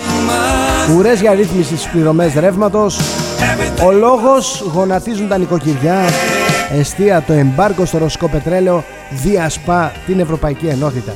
[0.97, 3.01] Ουρές για ρύθμιση στις πληρωμές ρεύματος.
[3.87, 6.01] Ο λόγος γονατίζουν τα νοικοκυριά.
[6.79, 8.85] Εστία το εμπάρκο στο ρωσικό πετρέλαιο.
[9.11, 11.13] Διασπά την Ευρωπαϊκή Ενότητα.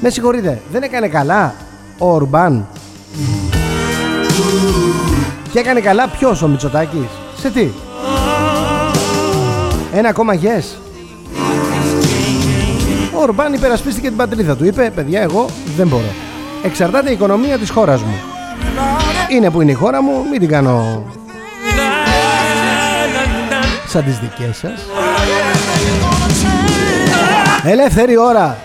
[0.00, 1.54] Με συγχωρείτε δεν έκανε καλά
[1.98, 2.66] Ο Ορμπάν
[5.52, 7.68] και έκανε καλά ποιος ο Μητσοτάκης; Σε τι;
[9.94, 10.76] Ένα ακόμα yes.
[13.14, 14.64] Ο Ορμπάν υπερασπίστηκε την πατρίδα του.
[14.64, 16.12] Είπε παιδιά εγώ δεν μπορώ.
[16.64, 18.14] Εξαρτάται η οικονομία της χώρας μου.
[19.28, 21.04] Είναι που είναι η χώρα μου Μην την κάνω
[23.86, 24.80] Σαν τις δικές σας
[27.64, 28.56] Ελεύθερη ώρα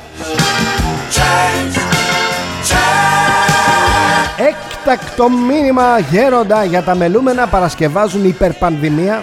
[4.90, 9.22] Έκτακτο μήνυμα γέροντα για τα μελούμενα παρασκευάζουν υπερπανδημία.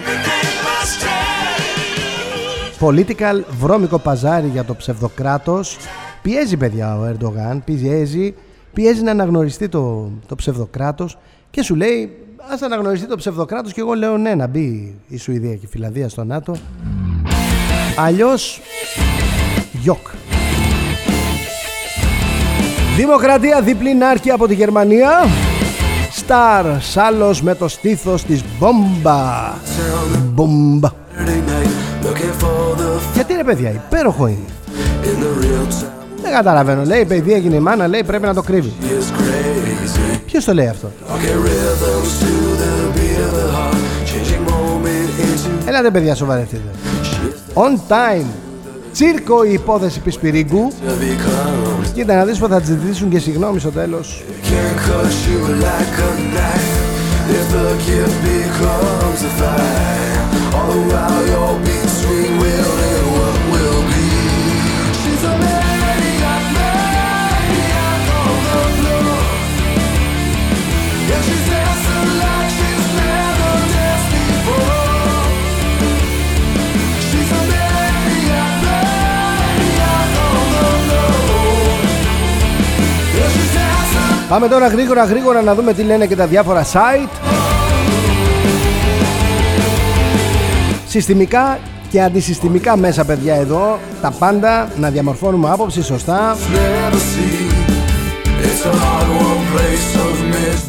[2.79, 5.77] Political βρώμικο παζάρι για το ψευδοκράτος.
[6.21, 8.33] Πιέζει παιδιά ο Ερντογάν, πιέζει,
[8.73, 11.17] πιέζει να αναγνωριστεί το, το ψευδοκράτος
[11.51, 12.17] και σου λέει
[12.51, 16.09] ας αναγνωριστεί το ψευδοκράτος και εγώ λέω ναι να μπει η Σουηδία και η Φιλανδία
[16.09, 16.55] στο ΝΑΤΟ.
[17.97, 18.61] Αλλιώς
[19.71, 20.07] γιοκ.
[22.95, 25.09] Δημοκρατία διπλή νάρκη από τη Γερμανία
[26.25, 29.53] Σταρ Σάλος με το στήθος της Μπόμπα.
[30.33, 30.89] Μπόμπα.
[33.13, 34.45] Γιατί ρε παιδιά υπέροχο είναι.
[36.21, 36.83] Δεν καταλαβαίνω.
[36.83, 38.73] Λέει παιδί έγινε η μάνα λέει πρέπει να το κρύβει
[40.25, 40.91] Ποιος το λέει αυτό;
[45.65, 46.69] Έλατε παιδιά σοβαρευτείτε.
[47.53, 48.25] On time
[48.95, 50.71] Τσίρκο η υπόθεση Πισπυρίγκου.
[51.93, 54.23] Κοίτα να δεις πως θα ζητήσουν και συγγνώμη στο τέλος
[84.29, 87.09] Πάμε τώρα γρήγορα γρήγορα να δούμε τι λένε και τα διάφορα site.
[90.87, 91.59] Συστημικά
[91.89, 93.79] και αντισυστημικά μέσα παιδιά εδώ.
[94.01, 96.35] Τα πάντα να διαμορφώνουμε άποψη σωστά.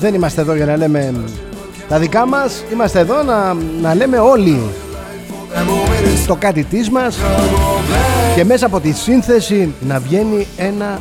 [0.00, 1.14] Δεν είμαστε εδώ για να λέμε
[1.88, 2.64] τα δικά μας.
[2.72, 4.60] Είμαστε εδώ να, να λέμε όλοι
[6.26, 7.18] το κάτι της μας.
[8.34, 11.00] Και μέσα από τη σύνθεση να βγαίνει ένα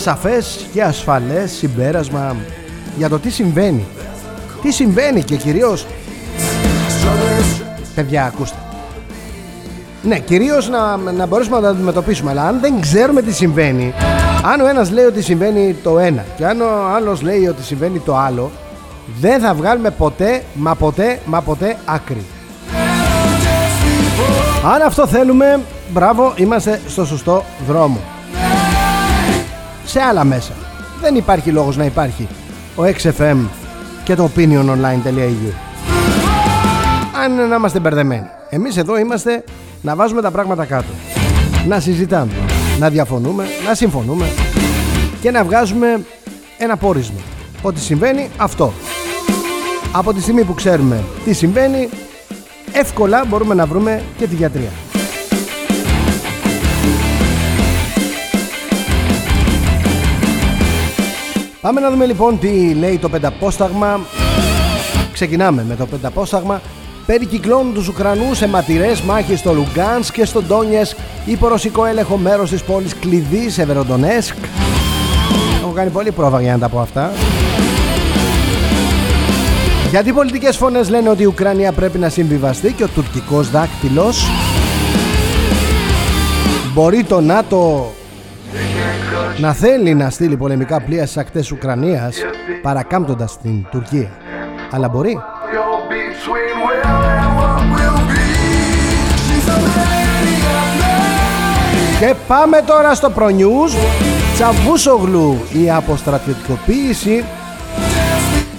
[0.00, 2.36] σαφές και ασφαλές συμπέρασμα
[2.96, 3.84] για το τι συμβαίνει.
[4.62, 5.86] Τι συμβαίνει και κυρίως
[7.94, 8.56] παιδιά ακούστε.
[10.02, 13.94] Ναι κυρίως να, να μπορέσουμε να το αντιμετωπίσουμε αλλά αν δεν ξέρουμε τι συμβαίνει
[14.52, 17.98] αν ο ένας λέει ότι συμβαίνει το ένα και αν ο άλλος λέει ότι συμβαίνει
[17.98, 18.50] το άλλο
[19.20, 22.24] δεν θα βγάλουμε ποτέ μα ποτέ μα ποτέ άκρη.
[24.74, 25.60] Αν αυτό θέλουμε
[25.92, 28.00] μπράβο είμαστε στο σωστό δρόμο
[29.96, 30.52] σε άλλα μέσα.
[31.00, 32.28] Δεν υπάρχει λόγος να υπάρχει
[32.76, 33.36] ο XFM
[34.04, 35.52] και το opiniononline.eu
[37.24, 38.26] Αν να είμαστε μπερδεμένοι.
[38.50, 39.44] Εμείς εδώ είμαστε
[39.82, 40.88] να βάζουμε τα πράγματα κάτω.
[41.68, 42.32] Να συζητάμε,
[42.78, 44.26] να διαφωνούμε, να συμφωνούμε
[45.20, 46.04] και να βγάζουμε
[46.58, 47.20] ένα πόρισμα.
[47.62, 48.72] Ότι συμβαίνει αυτό.
[49.92, 51.88] Από τη στιγμή που ξέρουμε τι συμβαίνει,
[52.72, 54.70] εύκολα μπορούμε να βρούμε και τη γιατρειά.
[61.66, 64.00] Πάμε να δούμε λοιπόν τι λέει το πενταπόσταγμα.
[65.12, 66.60] Ξεκινάμε με το πενταπόσταγμα.
[67.06, 72.50] Περικυκλώνουν τους Ουκρανούς σε αιματηρές μάχες στο Λουγκάνσκ και στο Ντόνιετσκ υπό ρωσικό έλεγχο μέρος
[72.50, 74.34] της πόλης κλειδί Σεβεροντονέτσκ.
[75.60, 77.12] Έχω κάνει πολύ πρόβα για να τα πω αυτά.
[79.90, 84.26] Γιατί οι πολιτικές φωνές λένε ότι η Ουκρανία πρέπει να συμβιβαστεί και ο τουρκικός δάκτυλος
[86.74, 87.92] μπορεί το ΝΑΤΟ
[89.38, 92.16] να θέλει να στείλει πολεμικά πλοία στις ακτές Ουκρανίας
[92.62, 94.10] παρακάμπτοντας την Τουρκία.
[94.70, 95.18] Αλλά μπορεί.
[102.00, 103.74] Και πάμε τώρα στο προνιούς
[104.34, 107.24] Τσαβούσογλου η αποστρατιωτικοποίηση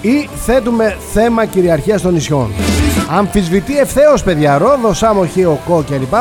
[0.00, 2.50] ή θέτουμε θέμα κυριαρχίας των νησιών.
[3.10, 6.14] Αμφισβητεί ευθέως παιδιά Ρόδο, Σάμο, Χιοκό κλπ.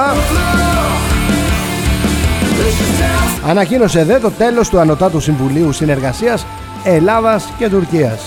[3.48, 6.46] Ανακοίνωσε δε το τέλος του Ανωτάτου Συμβουλίου Συνεργασίας
[6.84, 8.22] Ελλάδας και Τουρκίας.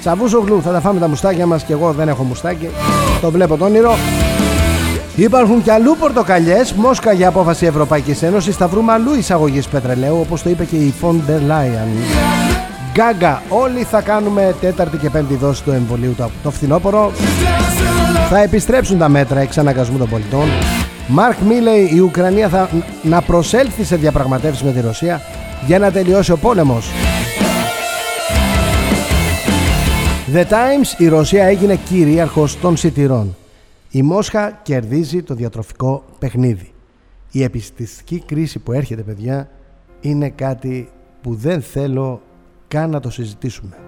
[0.00, 2.68] Τσαβούσογλου, θα τα φάμε τα μουστάκια μας και εγώ δεν έχω μουστάκι.
[3.20, 3.96] Το βλέπω το όνειρο.
[5.16, 6.72] Υπάρχουν και αλλού πορτοκαλιές.
[6.72, 8.56] Μόσκα για απόφαση Ευρωπαϊκής Ένωσης.
[8.56, 11.88] Θα βρούμε αλλού εισαγωγής πετρελαίου, όπως το είπε και η Φόντερ Λάιαν.
[12.92, 17.12] Γκάγκα, όλοι θα κάνουμε τέταρτη και πέμπτη δόση του εμβολίου το, το φθινόπωρο.
[18.30, 20.48] Θα επιστρέψουν τα μέτρα εξαναγκασμού των πολιτών.
[21.08, 22.70] Μάρκ Μίλεϊ η Ουκρανία θα
[23.02, 25.20] να προσέλθει σε διαπραγματεύσεις με τη Ρωσία
[25.66, 26.90] για να τελειώσει ο πόλεμος.
[30.34, 33.36] The Times η Ρωσία έγινε κυρίαρχος των σιτηρών.
[33.90, 36.72] Η Μόσχα κερδίζει το διατροφικό παιχνίδι.
[37.30, 39.48] Η επιστηστική κρίση που έρχεται παιδιά
[40.00, 40.88] είναι κάτι
[41.22, 42.22] που δεν θέλω
[42.68, 43.83] καν να το συζητήσουμε.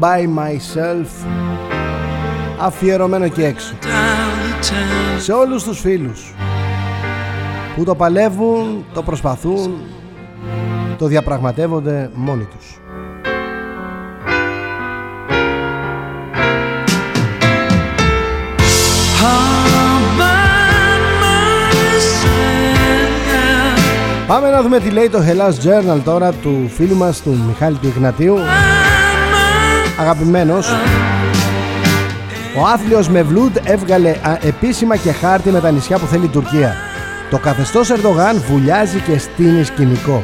[0.00, 1.26] By myself.
[2.60, 3.72] Αφιερωμένο και έξω.
[3.82, 5.20] Down the town.
[5.20, 6.34] Σε όλους τους φίλους
[7.76, 9.80] που το παλεύουν, το προσπαθούν,
[10.98, 12.80] το διαπραγματεύονται μόνοι τους.
[19.22, 22.28] All by myself.
[24.26, 27.86] Πάμε να δούμε τι λέει το Hellas Journal τώρα του φίλου μας του Μιχάλη του
[27.86, 28.36] Ιγνατίου
[29.98, 30.68] Αγαπημένος.
[32.56, 36.74] Ο άθλιος Μευλούντ έβγαλε α, επίσημα και χάρτη με τα νησιά που θέλει η Τουρκία.
[37.30, 40.22] Το καθεστώς Ερντογάν βουλιάζει και στείνει σκηνικό.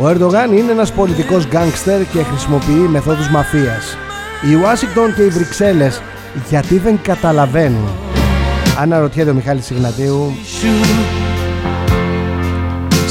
[0.00, 3.96] Ο Ερντογάν είναι ένας πολιτικός γκάνγκστερ και χρησιμοποιεί μεθόδους μαφίας.
[4.50, 6.02] Η Ουάσιγκτον και οι Βρυξέλλες
[6.48, 7.88] γιατί δεν καταλαβαίνουν.
[8.78, 10.32] Αναρωτιέται ο Μιχάλης Ιγνατίου.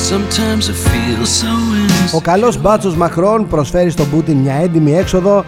[0.10, 1.77] Sometimes I feel so innocent.
[2.14, 5.46] Ο καλός μπάτσος Μακρόν προσφέρει στον Πούτιν μια έντιμη έξοδο.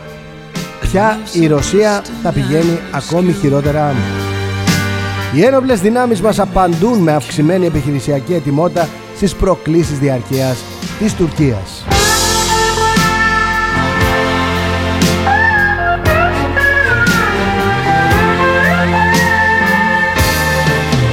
[0.82, 3.93] Πια η Ρωσία τα πηγαίνει ακόμη χειρότερα.
[5.36, 10.58] Οι ένοπλες δυνάμεις μας απαντούν με αυξημένη επιχειρησιακή ετοιμότητα στις προκλήσεις διαρκείας
[11.00, 11.84] της Τουρκίας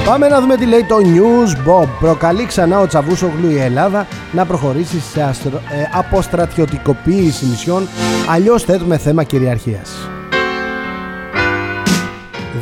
[0.07, 1.87] Πάμε να δούμε τι λέει το News Bob.
[1.99, 5.57] Προκαλεί ξανά ο Τσαβούσογλου η Ελλάδα να προχωρήσει σε αστρο...
[5.57, 7.87] ε, αποστρατιωτικοποίηση νησιών,
[8.29, 10.09] αλλιώς θέτουμε θέμα κυριαρχίας.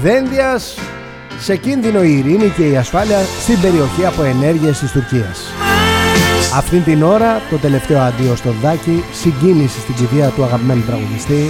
[0.01, 0.77] Δένδιας
[1.39, 5.41] σε κίνδυνο η ειρήνη και η ασφάλεια στην περιοχή από ενέργειες της Τουρκίας.
[6.55, 11.49] Αυτήν την ώρα το τελευταίο αντίο στο Δάκη, συγκίνηση στην κηδεία του αγαπημένου τραγουδιστή.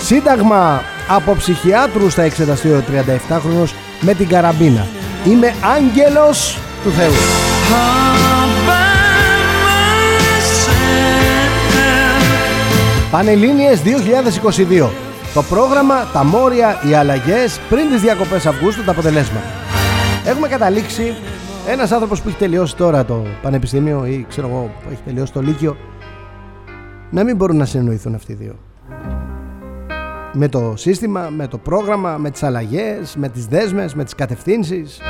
[0.00, 4.86] Σύνταγμα από ψυχιάτρου στα εξεταστήριο 37χρονος με την καραμπίνα.
[5.26, 7.12] Είμαι άγγελος του Θεού.
[7.70, 8.86] All by
[10.28, 10.76] myself.
[13.10, 14.90] Πανελλήνιες 2022.
[15.34, 19.46] Το πρόγραμμα, τα μόρια, οι αλλαγές πριν τις διακοπές Αυγούστου, τα αποτελέσματα.
[20.26, 21.14] Έχουμε καταλήξει
[21.68, 25.40] ένας άνθρωπος που έχει τελειώσει τώρα το πανεπιστήμιο ή ξέρω εγώ που έχει τελειώσει το
[25.40, 25.76] λύκειο
[27.10, 28.54] να μην μπορούν να συνεννοηθούν αυτοί οι δύο.
[30.38, 35.00] Με το σύστημα, με το πρόγραμμα, με τις αλλαγές, με τις δέσμες, με τις κατευθύνσεις.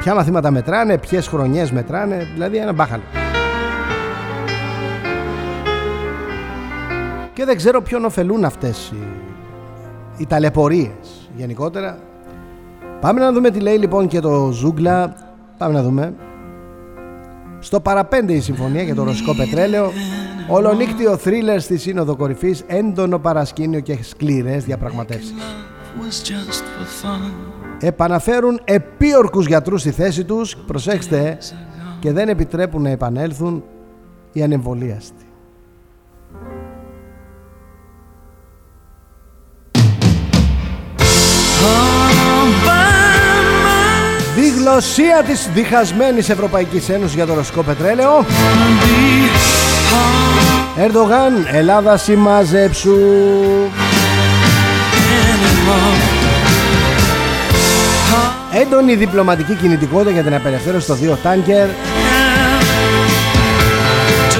[0.00, 3.02] Ποια μαθήματα μετράνε, ποιες χρονιές μετράνε, δηλαδή ένα μπάχαλο.
[7.32, 9.06] Και δεν ξέρω ποιον ωφελούν αυτές οι,
[10.16, 11.98] οι ταλαιπωρίες γενικότερα.
[13.00, 15.14] Πάμε να δούμε τι λέει λοιπόν και το Ζούγκλα.
[15.58, 16.14] Πάμε να δούμε.
[17.62, 19.92] Στο παραπέντε η συμφωνία για το ρωσικό πετρέλαιο.
[20.48, 25.34] Ολονύκτιο θρίλερ στη Σύνοδο Κορυφής, έντονο παρασκήνιο και σκληρές διαπραγματεύσεις.
[26.00, 27.30] Was just for fun.
[27.80, 31.38] Επαναφέρουν επίορκους γιατρούς στη θέση τους, προσέξτε,
[32.00, 33.64] και δεν επιτρέπουν να επανέλθουν
[34.32, 35.26] οι ανεμβολίαστοι.
[41.64, 42.01] All by
[44.62, 44.72] myself.
[44.72, 48.24] Διγλωσία της διχασμένης Ευρωπαϊκής Ένωσης για το ρωσικό πετρέλαιο.
[50.76, 52.98] Ερντογάν, Ελλάδα συμμαζέψου.
[58.52, 61.68] Έντονη διπλωματική κινητικότητα για την απελευθέρωση των δύο τάνκερ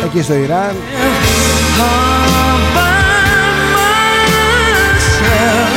[0.05, 0.77] εκεί στο Ιράν.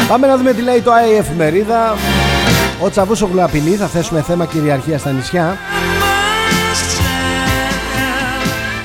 [0.08, 1.95] Πάμε να δούμε τι λέει το ΑΕ εφημερίδα.
[2.83, 5.57] Ο Τσαβούσογλου απειλεί, θα θέσουμε θέμα κυριαρχία στα νησιά.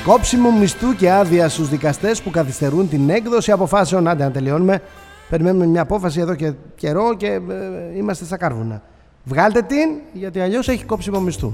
[0.05, 4.07] Κόψιμο μισθού και άδεια στους δικαστές που καθυστερούν την έκδοση αποφάσεων.
[4.07, 4.81] Άντε να τελειώνουμε.
[5.29, 8.81] Περιμένουμε μια απόφαση εδώ και καιρό και ε, είμαστε στα κάρβουνα.
[9.23, 11.53] Βγάλτε την γιατί αλλιώς έχει κόψιμο μισθού.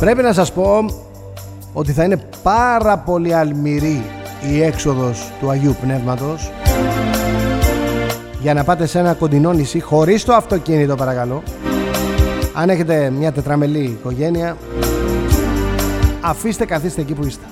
[0.00, 0.84] Πρέπει να σας πω
[1.74, 4.02] ότι θα είναι πάρα πολύ αλμυρή
[4.52, 6.50] η έξοδος του Αγίου Πνεύματος.
[8.40, 11.42] Για να πάτε σε ένα κοντινό νησί χωρίς το αυτοκίνητο παρακαλώ.
[12.54, 14.56] Αν έχετε μια τετραμελή οικογένεια
[16.20, 17.44] αφήστε καθίστε εκεί που είστε.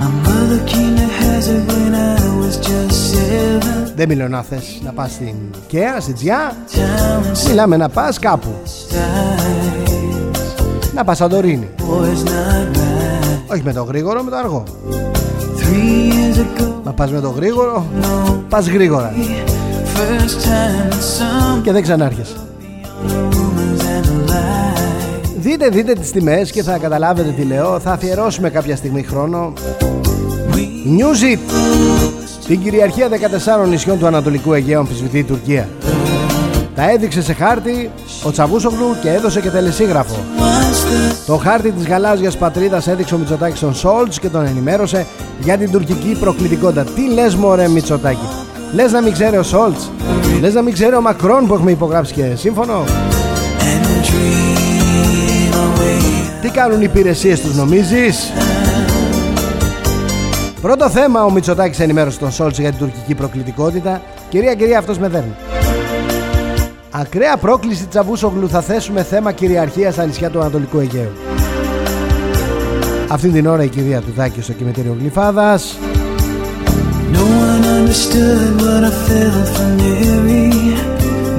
[0.00, 3.92] My mother came to hazard when I was just seven.
[3.96, 5.34] δεν μιλώ να θες να πας στην
[5.66, 6.56] Κέα, στην Τζιά.
[6.70, 8.54] Town μιλάμε να πας κάπου.
[8.64, 10.03] skies,
[10.94, 13.52] να πας Σαντορίνη boys not right.
[13.52, 14.62] όχι με το γρήγορο με το αργό
[15.58, 19.12] Three years ago, Μα πας με το γρήγορο, no, πας γρήγορα
[19.94, 22.34] first time that some και δεν ξανάρχεσαι.
[23.08, 25.28] rumors and a lie.
[25.36, 27.80] Δείτε, δείτε τις τιμές και θα καταλάβετε τι λέω.
[27.80, 29.52] Θα αφιερώσουμε κάποια στιγμή χρόνο.
[30.50, 31.38] We News It.
[32.46, 33.08] Την κυριαρχία
[33.64, 35.68] 14 νησιών του Ανατολικού Αιγαίου αμφισβητεί η Τουρκία.
[36.74, 37.90] Τα έδειξε σε χάρτη
[38.24, 40.16] ο Τσαβούσογλου και έδωσε και τελεσίγραφο.
[40.94, 45.06] Watched the Το χάρτη της γαλάζιας πατρίδας έδειξε ο Μητσοτάκης στον Σόλτς και τον ενημέρωσε
[45.40, 46.84] για την τουρκική προκλητικότητα.
[46.84, 48.28] Τι λες μωρέ Μητσοτάκη,
[48.74, 49.90] λες να μην ξέρει ο Σόλτς,
[50.40, 52.84] λες να μην ξέρει ο Μακρόν που έχουμε υπογράψει και σύμφωνο;
[53.58, 56.40] and dream away.
[56.40, 58.32] Τι κάνουν οι υπηρεσίες τους νομίζεις;
[60.60, 65.08] Πρώτο θέμα ο Μητσοτάκης ενημέρωσε τον Σόλτς για την τουρκική προκλητικότητα Κυρία κυρία αυτός με
[65.08, 65.34] δέρνει
[66.96, 71.10] Ακραία πρόκληση Τσαβούσογλου θα θέσουμε θέμα κυριαρχία στα νησιά του Ανατολικού Αιγαίου
[73.08, 75.78] Αυτή την ώρα η κυρία Τουδάκη στο κημετήριο Γλυφάδας
[77.12, 80.50] No one understood what I felt for Mary.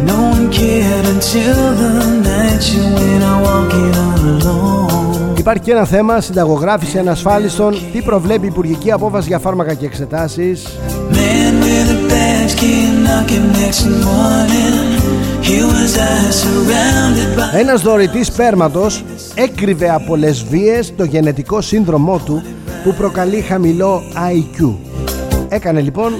[0.09, 1.91] No one cared until the
[2.29, 5.37] night she went out walking all alone.
[5.37, 10.65] Υπάρχει και ένα θέμα συνταγογράφηση ανασφάλιστων Τι προβλέπει η Υπουργική Απόφαση για φάρμακα και εξετάσεις;
[11.11, 15.04] Man with a badge came knocking next morning.
[15.47, 19.03] Here was I surrounded by Ένας δωρητής σπέρματος
[19.35, 22.43] έκρυβε από λεσβίες το γενετικό σύνδρομό του
[22.83, 24.73] που προκαλεί χαμηλό IQ.
[25.49, 26.13] Έκανε λοιπόν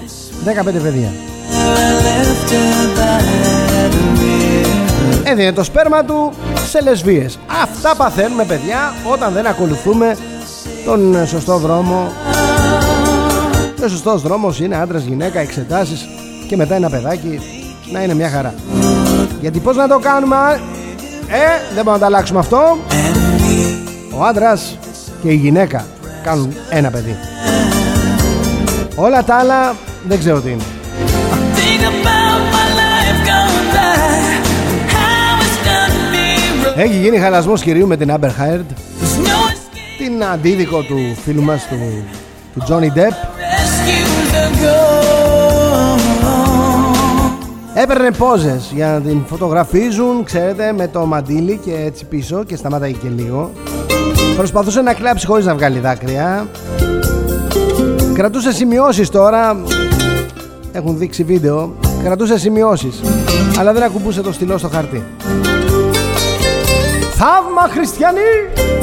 [0.46, 1.12] 15 παιδιά.
[1.52, 3.22] I left her by
[3.94, 5.30] the river.
[5.32, 6.32] Έδινε το σπέρμα του
[6.68, 7.40] σε λεσβίες.
[7.62, 10.18] Αυτά παθαίνουμε παιδιά όταν δεν ακολουθούμε
[10.86, 12.12] τον ε, σωστό δρόμο.
[13.84, 16.08] Ο σωστός δρόμος είναι άντρας, γυναίκα, εξετάσεις
[16.48, 17.40] και μετά ένα παιδάκι
[17.92, 18.54] να είναι μια χαρά.
[19.42, 20.58] Γιατί πώς να το κάνουμε, α; ε,
[21.74, 22.78] δεν μπορούμε να το αλλάξουμε αυτό.
[24.18, 24.78] Ο άντρας
[25.22, 25.86] και η γυναίκα
[26.24, 27.16] κάνουν ένα παιδί.
[28.96, 29.76] Όλα τα άλλα
[30.08, 30.64] δεν ξέρω τι είναι.
[31.56, 33.96] Think about my life gone by.
[34.96, 36.28] How it's done me
[36.66, 36.80] wrong.
[36.80, 38.66] Έχει γίνει χαλασμός κυρίου με την Amber Heard,
[39.02, 39.98] There's no escape.
[39.98, 41.78] την αντίδικο του φίλου μας του,
[42.54, 43.14] του Johnny Depp.
[47.76, 47.82] Rescues ago.
[47.82, 52.98] Έπαιρνε πόζες για να την φωτογραφίζουν, ξέρετε, με το μαντίλι και έτσι πίσω και σταμάταγε
[53.02, 53.52] και λίγο.
[54.36, 56.48] Προσπαθούσε να κλάψει χωρίς να βγάλει δάκρυα.
[58.14, 59.62] Κρατούσε σημειώσεις τώρα.
[60.72, 61.76] Έχουν δείξει βίντεο.
[62.04, 63.02] Κρατούσε σημειώσεις.
[63.60, 65.04] Αλλά δεν ακουμπούσε το στυλό στο χαρτί.
[67.12, 68.75] Θαύμα χριστιανοί!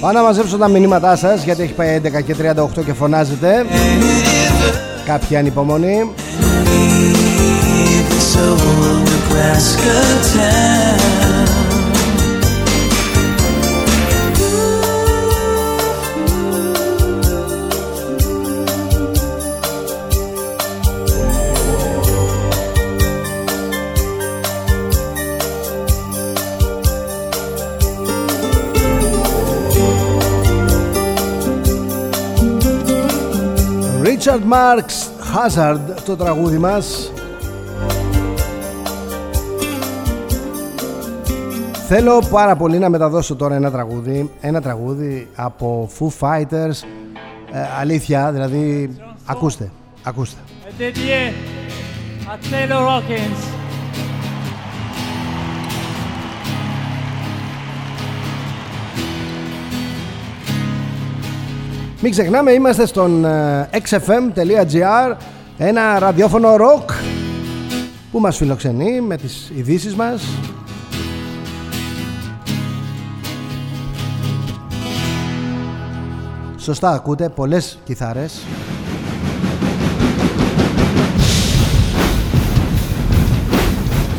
[0.00, 2.36] Πάω να μαζέψω τα μηνύματά σας γιατί έχει πάει 11 και
[2.80, 3.66] 38 και φωνάζετε.
[5.04, 6.10] Κάποια ανυπομονή.
[34.20, 34.84] Richard Marx
[35.34, 37.12] Hazard το τραγούδι μας.
[41.88, 46.84] Θέλω πάρα πολύ να μεταδώσω τώρα ένα τραγούδι Ένα τραγούδι από Foo Fighters.
[47.52, 48.90] Ε, Αλήθεια, δηλαδή
[49.26, 49.70] ακούστε,
[50.02, 50.38] ακούστε.
[50.64, 51.34] È dédié
[52.32, 53.59] à Taylor Hawkins.
[62.02, 65.16] Μην ξεχνάμε είμαστε στον ε, xfm.gr
[65.58, 66.90] Ένα ραδιόφωνο rock
[68.12, 70.22] Που μας φιλοξενεί με τις ειδήσεις μας.
[76.56, 78.40] Σωστά ακούτε, πολλές κιθάρες.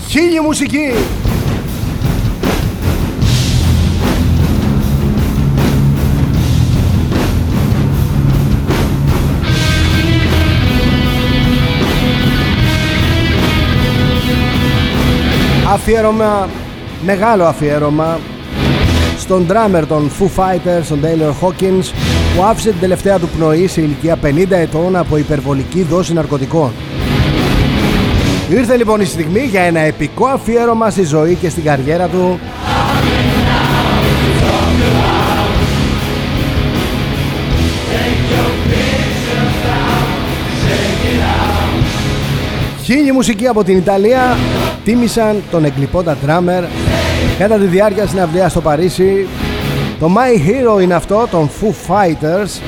[0.08, 0.92] Χίλιη μουσική
[15.72, 16.50] Αφιέρωμα,
[17.06, 18.20] μεγάλο αφιέρωμα
[19.18, 21.86] στον drummer των Foo Fighters, τον Taylor Hawkins
[22.36, 26.72] που άφησε την τελευταία του πνοή σε ηλικία 50 ετών από υπερβολική δόση ναρκωτικών.
[28.50, 32.40] Ήρθε λοιπόν η στιγμή για ένα επικό αφιέρωμα στη ζωή και στην καριέρα του
[42.84, 44.38] Χίλιοι μουσικοί από την Ιταλία
[44.84, 46.64] τίμησαν τον εγκλυπώντα drummer
[47.38, 49.28] κατά τη διάρκεια συναυλίας στο Παρίσι.
[50.00, 52.62] Το My Hero είναι αυτό, των Foo Fighters.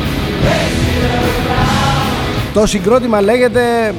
[2.53, 3.93] Το συγκρότημα λέγεται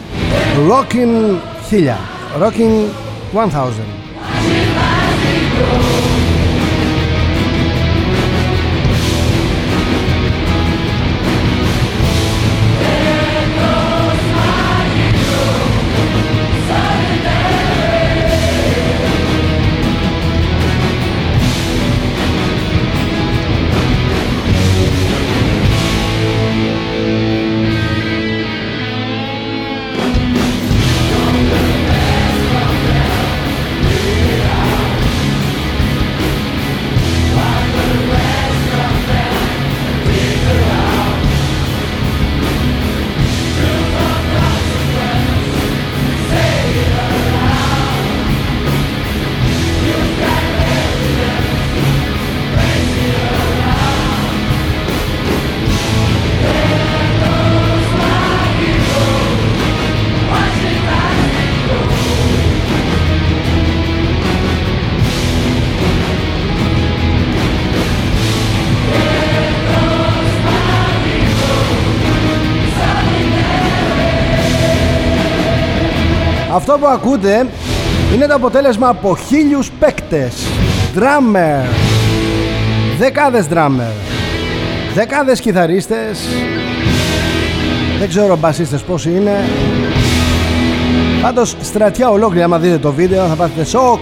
[0.68, 1.36] Rockin'
[1.70, 1.96] 1000,
[2.42, 2.88] Rockin'
[3.32, 4.03] 1000.
[76.94, 77.46] Ακούτε
[78.14, 80.34] είναι το αποτέλεσμα από χίλιους παίκτες.
[80.94, 81.64] Drummer.
[82.98, 83.92] Δεκάδες drummer.
[84.94, 86.28] Δεκάδες κιθαρίστες.
[87.98, 89.44] Δεν ξέρω μπασίστες πόσοι είναι.
[91.22, 94.00] Πάντως στρατιά ολόκληρη άμα δείτε το βίντεο θα πάθετε σοκ.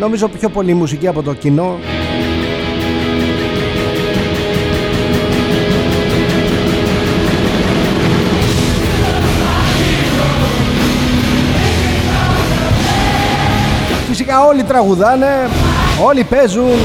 [0.00, 1.78] Νομίζω πιο πολύ μουσική από το κοινό
[14.44, 15.48] όλοι τραγουδάνε,
[16.04, 16.78] όλοι παίζουν.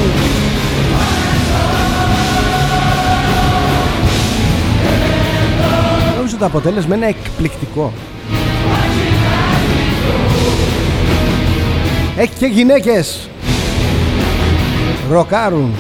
[6.16, 7.94] Νομίζω το αποτέλεσμα είναι εκπληκτικό.
[12.18, 13.30] Έχει και γυναίκες.
[15.12, 15.76] Ροκάρουν.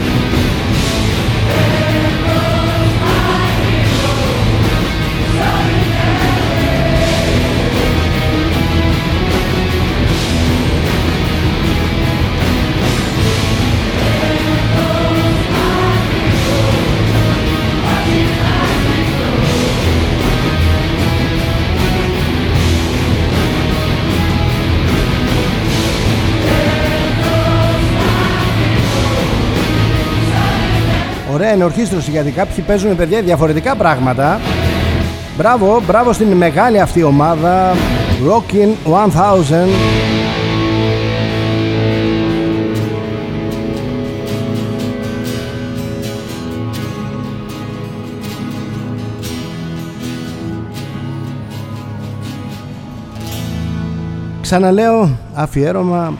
[31.41, 34.39] Ωραία ενορχίστρωση γιατί κάποιοι παίζουν παιδιά διαφορετικά πράγματα.
[35.37, 37.73] Μπράβο, μπράβο στην μεγάλη αυτή ομάδα
[38.27, 39.67] Rockin' 1000
[54.41, 56.13] Ξαναλέω αφιέρωμα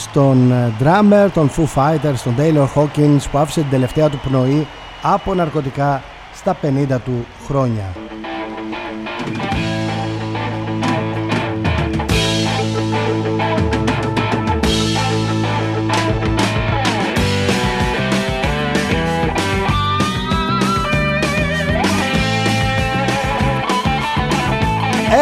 [0.00, 4.66] στον ε, drummer των Foo Fighters, τον Taylor Hawkins που άφησε την τελευταία του πνοή
[5.02, 6.02] από ναρκωτικά
[6.34, 7.84] στα 50 του χρόνια.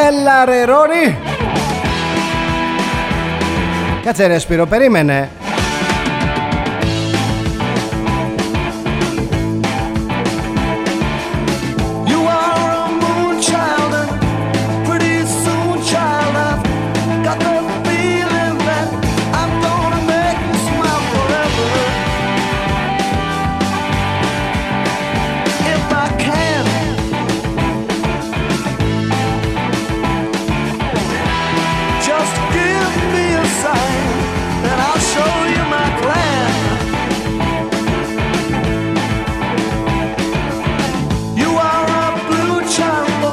[0.07, 1.38] Έλα ρε Ρόρι!
[4.09, 5.29] Κάτσε ρε Σπύρο, περίμενε.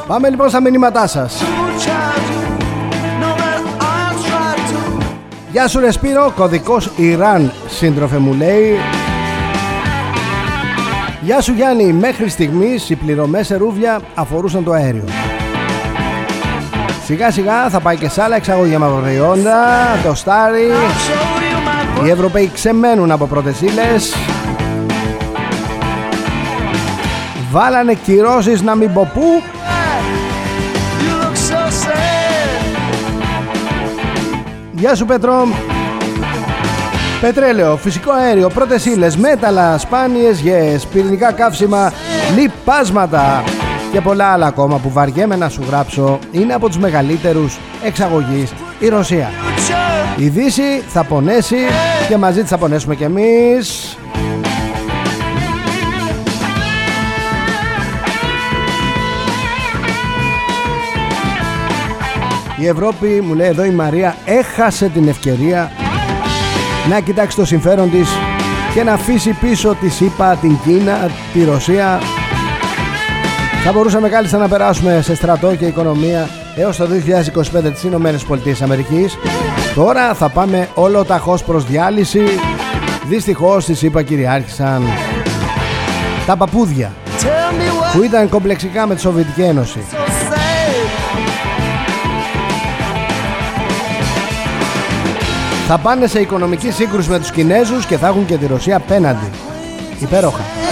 [0.07, 1.43] Πάμε λοιπόν στα μηνύματά σας
[5.51, 8.77] Γεια σου Ρεσπίρο, κωδικός Ιράν σύντροφε μου λέει
[11.21, 15.03] Γεια σου Γιάννη, μέχρι στιγμής οι πληρωμές σε ρούβια αφορούσαν το αέριο.
[17.05, 19.57] Σιγά σιγά θα πάει και σε άλλα εξαγωγή προϊόντα,
[20.03, 20.67] το στάρι.
[22.05, 24.15] Οι Ευρωπαίοι ξεμένουν από πρώτες ύλες.
[27.51, 29.21] Βάλανε κυρώσεις να μην πω πού.
[34.85, 35.47] Γεια σου Πέτρο.
[37.21, 41.91] Πετρέλαιο, φυσικό αέριο, πρώτες ύλες, μέταλλα, σπάνιες γεές, πυρηνικά καύσιμα,
[42.35, 43.43] λιπάσματα
[43.91, 48.87] και πολλά άλλα ακόμα που βαριέμαι να σου γράψω είναι από τους μεγαλύτερους εξαγωγείς η
[48.87, 49.29] Ρωσία.
[50.17, 51.57] Η Δύση θα πονέσει
[52.09, 53.97] και μαζί της θα πονέσουμε κι εμείς.
[62.57, 65.71] Η Ευρώπη, μου λέει εδώ η Μαρία, έχασε την ευκαιρία
[66.89, 68.09] να κοιτάξει το συμφέρον της
[68.73, 71.99] και να αφήσει πίσω τη ΣΥΠΑ, την Κίνα, τη Ρωσία.
[73.63, 76.87] Θα μπορούσαμε κάλλιστα να περάσουμε σε στρατό και οικονομία έως το
[77.63, 79.17] 2025 της Ηνωμένες Πολιτείες Αμερικής.
[79.75, 82.23] Τώρα θα πάμε όλο ταχώς προς διάλυση.
[83.07, 84.83] Δυστυχώς τη ΣΥΠΑ κυριάρχησαν
[86.25, 86.93] τα παπούδια
[87.93, 89.79] που ήταν κομπλεξικά με τη Σοβιετική Ένωση.
[95.67, 99.29] Θα πάνε σε οικονομική σύγκρουση με τους Κινέζους και θα έχουν και τη Ρωσία απέναντι.
[99.99, 100.64] Υπέροχα.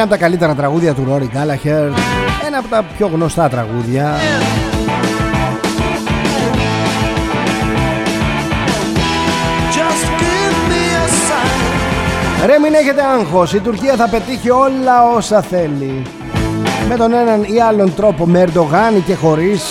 [0.00, 1.92] Ένα από τα καλύτερα τραγούδια του Rory Gallagher.
[2.46, 4.16] Ένα από τα πιο γνωστά τραγούδια.
[12.46, 16.02] Ρε μην έχετε άγχος, η Τουρκία θα πετύχει όλα όσα θέλει.
[16.88, 19.62] Με τον έναν ή άλλον τρόπο, με Ερντογάν και χωρίς.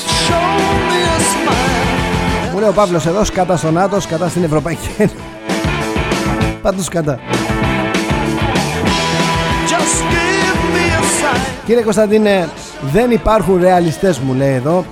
[2.53, 5.15] Μου λέει ο Παύλος εδώ σκατά στον Άτο, σκατά στην Ευρωπαϊκή Ένωση.
[6.61, 7.19] Πάντως σκατά
[11.69, 12.49] Κύριε Κωνσταντίνε,
[12.81, 14.85] δεν υπάρχουν ρεαλιστές μου λέει εδώ.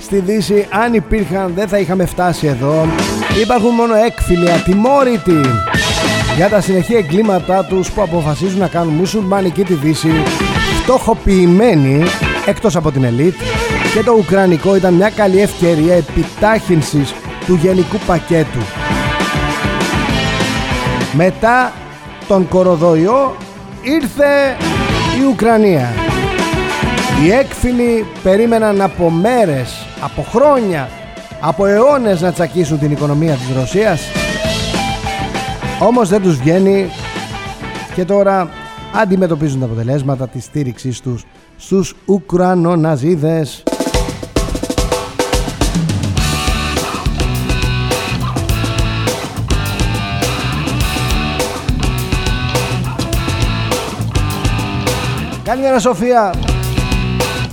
[0.00, 2.86] Στη Δύση αν υπήρχαν δεν θα είχαμε φτάσει εδώ.
[3.42, 5.40] Υπάρχουν μόνο έκφυλοι ατιμόρυτοι
[6.36, 10.12] για τα συνεχή εγκλήματά τους που αποφασίζουν να κάνουν μουσουλμανική τη Δύση
[10.82, 12.02] φτωχοποιημένοι
[12.46, 13.34] εκτός από την ελίτ
[13.94, 17.14] και το Ουκρανικό ήταν μια καλή ευκαιρία επιτάχυνσης
[17.46, 18.60] του γενικού πακέτου.
[21.12, 21.72] Μετά
[22.28, 23.36] τον κοροδοϊό
[23.82, 24.56] ήρθε
[25.20, 26.13] η Ουκρανία.
[27.24, 30.88] Οι έκφυλοι περίμεναν από μέρες, από χρόνια,
[31.40, 34.00] από αιώνες να τσακίσουν την οικονομία της Ρωσίας.
[35.80, 36.90] Όμως δεν τους βγαίνει
[37.94, 38.50] και τώρα
[38.94, 41.24] αντιμετωπίζουν τα αποτελέσματα της στήριξής τους
[41.56, 43.62] στους Ουκρανοναζίδες.
[55.44, 56.32] Καλημέρα Σοφία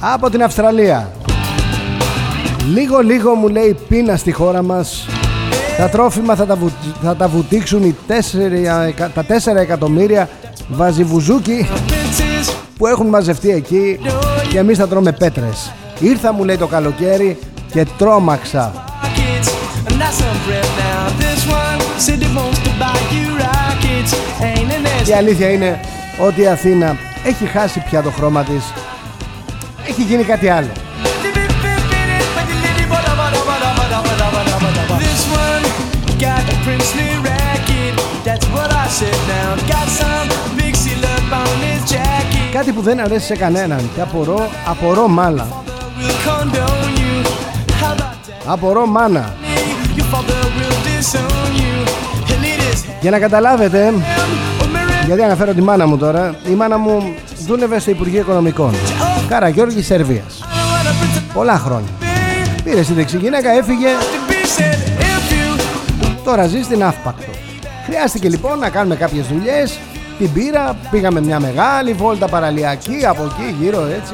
[0.01, 1.11] από την Αυστραλία.
[2.73, 5.07] Λίγο λίγο μου λέει πείνα στη χώρα μας.
[5.77, 6.71] Τα τρόφιμα θα τα, βου...
[7.01, 8.11] θα τα βουτήξουν οι 4...
[9.13, 10.29] τα 4 εκατομμύρια
[10.69, 11.69] βαζιβουζούκι
[12.77, 13.99] που έχουν μαζευτεί εκεί
[14.49, 15.71] και εμείς θα τρώμε πέτρες.
[15.99, 17.37] Ήρθα μου λέει το καλοκαίρι
[17.71, 18.73] και τρόμαξα.
[25.07, 25.79] Η αλήθεια είναι
[26.27, 28.63] ότι η Αθήνα έχει χάσει πια το χρώμα της
[29.87, 30.67] έχει γίνει κάτι άλλο.
[42.51, 45.47] Κάτι που δεν αρέσει σε κανέναν και απορώ, απορώ μάνα.
[48.45, 49.33] Απορώ μάνα.
[53.01, 53.93] Για να καταλάβετε
[55.05, 57.13] γιατί αναφέρω τη μάνα μου τώρα Η μάνα μου
[57.45, 58.73] δούλευε στο Υπουργείο Οικονομικών
[59.31, 60.43] Καραγιώργη Σερβίας.
[61.33, 61.89] Πολλά χρόνια.
[62.63, 63.87] Πήρε στη δεξί γυναίκα, έφυγε.
[66.23, 67.31] Τώρα ζει στην Αύπακτο.
[67.85, 69.79] Χρειάστηκε λοιπόν να κάνουμε κάποιες δουλειές.
[70.17, 74.13] Την πήρα, πήγαμε μια μεγάλη βόλτα παραλιακή Από εκεί γύρω έτσι.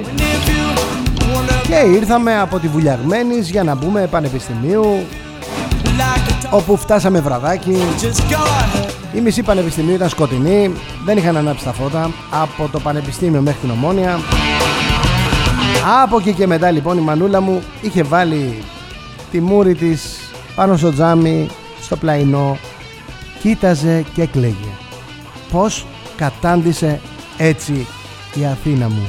[1.68, 5.06] Και ήρθαμε από τη Βουλιαγμένης Για να μπούμε πανεπιστημίου
[6.50, 7.78] Όπου φτάσαμε βραδάκι.
[9.14, 10.72] Η μισή πανεπιστημίου ήταν σκοτεινή,
[11.06, 12.12] δεν είχαν ανάψει τα φώτα.
[12.30, 14.20] Από το πανεπιστήμιο μέχρι την Ομόνια.
[15.84, 18.64] Από εκεί και μετά λοιπόν η μανούλα μου είχε βάλει
[19.32, 20.20] τη μούρη της
[20.56, 21.50] πάνω στο τζάμι,
[21.82, 22.58] στο πλαϊνό,
[23.42, 24.72] κοίταζε και κλαίγε.
[25.52, 25.86] Πώς
[26.18, 27.00] κατάντησε
[27.38, 27.88] έτσι
[28.34, 29.08] η Αθήνα μου.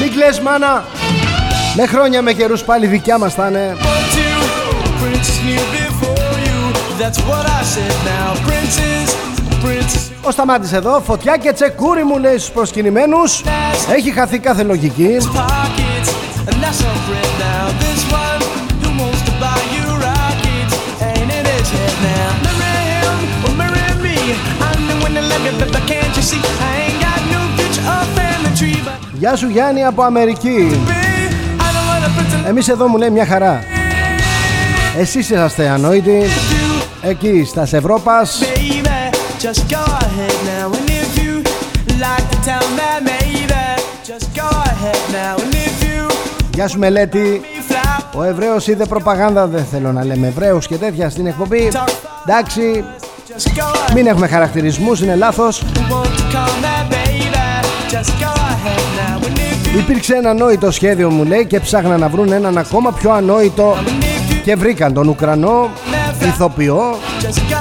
[0.00, 0.84] Μην κλαις μάνα!
[1.76, 3.76] Με χρόνια με καιρούς πάλι δικιά μας θα είναι.
[10.24, 13.42] Ο Σταμάτης εδώ, φωτιά και τσεκούρι μου λέει στους προσκυνημένους.
[13.96, 15.16] Έχει χαθεί κάθε λογική.
[29.12, 30.80] Γεια σου Γιάννη από Αμερική.
[32.48, 33.64] Εμείς εδώ μου λέει μια χαρά.
[34.98, 36.22] Εσείς είσαστε ανόητοι
[37.04, 38.42] Εκεί στα Ευρώπας.
[46.54, 47.40] Γεια σου Μελέτη.
[48.14, 51.68] Ο Εβραίος είδε προπαγάνδα Δεν θέλω να λέμε Εβραίος και τέτοια στην εκπομπή.
[52.26, 52.84] Εντάξει
[53.94, 55.62] Μην έχουμε χαρακτηρισμούς Είναι λάθος.
[59.78, 63.76] Υπήρξε ένα ανόητο σχέδιο μου λέει και ψάχναν να βρουν έναν ακόμα πιο ανόητο.
[64.44, 65.70] Και βρήκαν τον Ουκρανό
[66.24, 66.96] ηθοποιό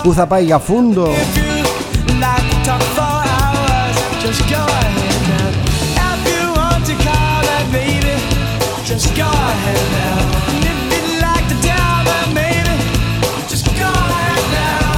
[0.03, 1.09] που θα πάει για φούντο.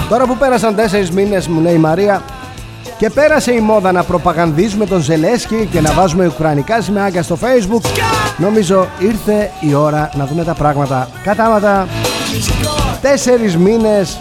[0.10, 2.22] Τώρα που πέρασαν τέσσερις μήνες μου λέει η Μαρία
[2.98, 7.82] και πέρασε η μόδα να προπαγανδίζουμε τον Ζελέσκι και να βάζουμε ουκρανικά σημαίακια στο facebook
[8.38, 11.10] Νομίζω ήρθε η ώρα να δούμε τα πράγματα.
[11.24, 11.88] Κατάματα
[13.04, 14.20] Τέσσερις μήνες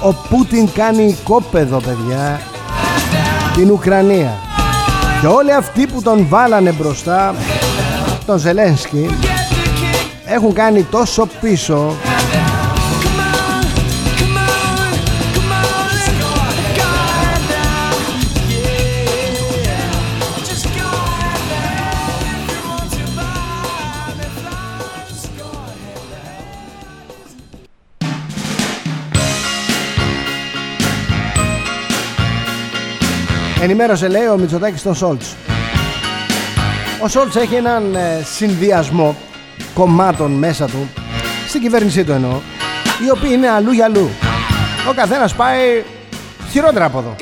[0.00, 2.40] ο Πούτιν κάνει κόπεδο παιδιά
[3.54, 4.32] Την Ουκρανία.
[5.20, 7.34] Και όλοι αυτοί που τον βάλανε μπροστά
[8.26, 9.10] Τον Ζελένσκι
[10.24, 11.94] Έχουν κάνει τόσο πίσω
[33.62, 35.34] Ενημέρωσε λέει ο Μητσοτάκης τον Σόλτς
[37.02, 39.16] Ο Σόλτς έχει έναν ε, συνδυασμό
[39.74, 40.88] κομμάτων μέσα του
[41.48, 42.40] Στην κυβέρνησή του εννοώ
[43.06, 44.10] Οι οποίοι είναι αλλού για αλλού
[44.90, 45.82] Ο καθένας πάει
[46.50, 47.16] χειρότερα από εδώ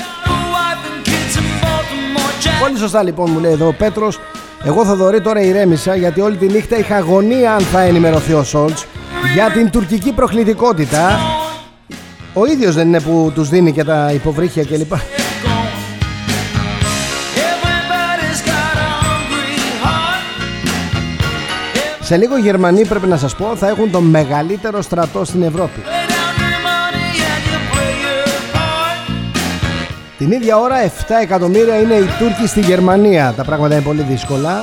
[2.61, 4.19] Πολύ σωστά λοιπόν μου λέει εδώ ο Πέτρος
[4.65, 8.43] εγώ θα δωρεί τώρα ηρέμησα γιατί όλη τη νύχτα είχα αγωνία αν θα ενημερωθεί ο
[8.43, 8.87] Σόλτς
[9.35, 11.19] για την τουρκική προκλητικότητα.
[12.33, 14.93] Ο ίδιος δεν είναι που τους δίνει και τα υποβρύχια κλπ.
[22.07, 25.81] Σε λίγο οι Γερμανοί πρέπει να σας πω θα έχουν το μεγαλύτερο στρατό στην Ευρώπη.
[30.19, 30.89] Την ίδια ώρα 7
[31.23, 33.33] εκατομμύρια είναι οι Τούρκοι στη Γερμανία.
[33.37, 34.63] Τα πράγματα είναι πολύ δύσκολα.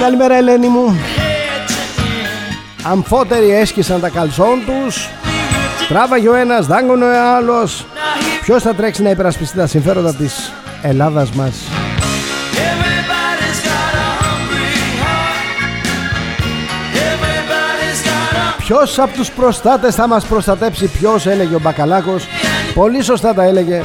[0.00, 0.96] Καλημέρα Ελένη μου
[2.82, 5.08] Αμφότεροι έσκησαν τα καλσόν τους.
[5.88, 7.86] Τράβαγε ο ένας, δάγκωνε ο άλλος.
[8.42, 10.52] Ποιος θα τρέξει να υπερασπιστεί τα συμφέροντα της
[10.82, 11.54] Ελλάδας μας;
[18.58, 22.26] Ποιος από τους προστάτες θα μας προστατέψει; Ποιος έλεγε ο Μπακαλάκος.
[22.74, 23.82] Πολύ σωστά τα έλεγε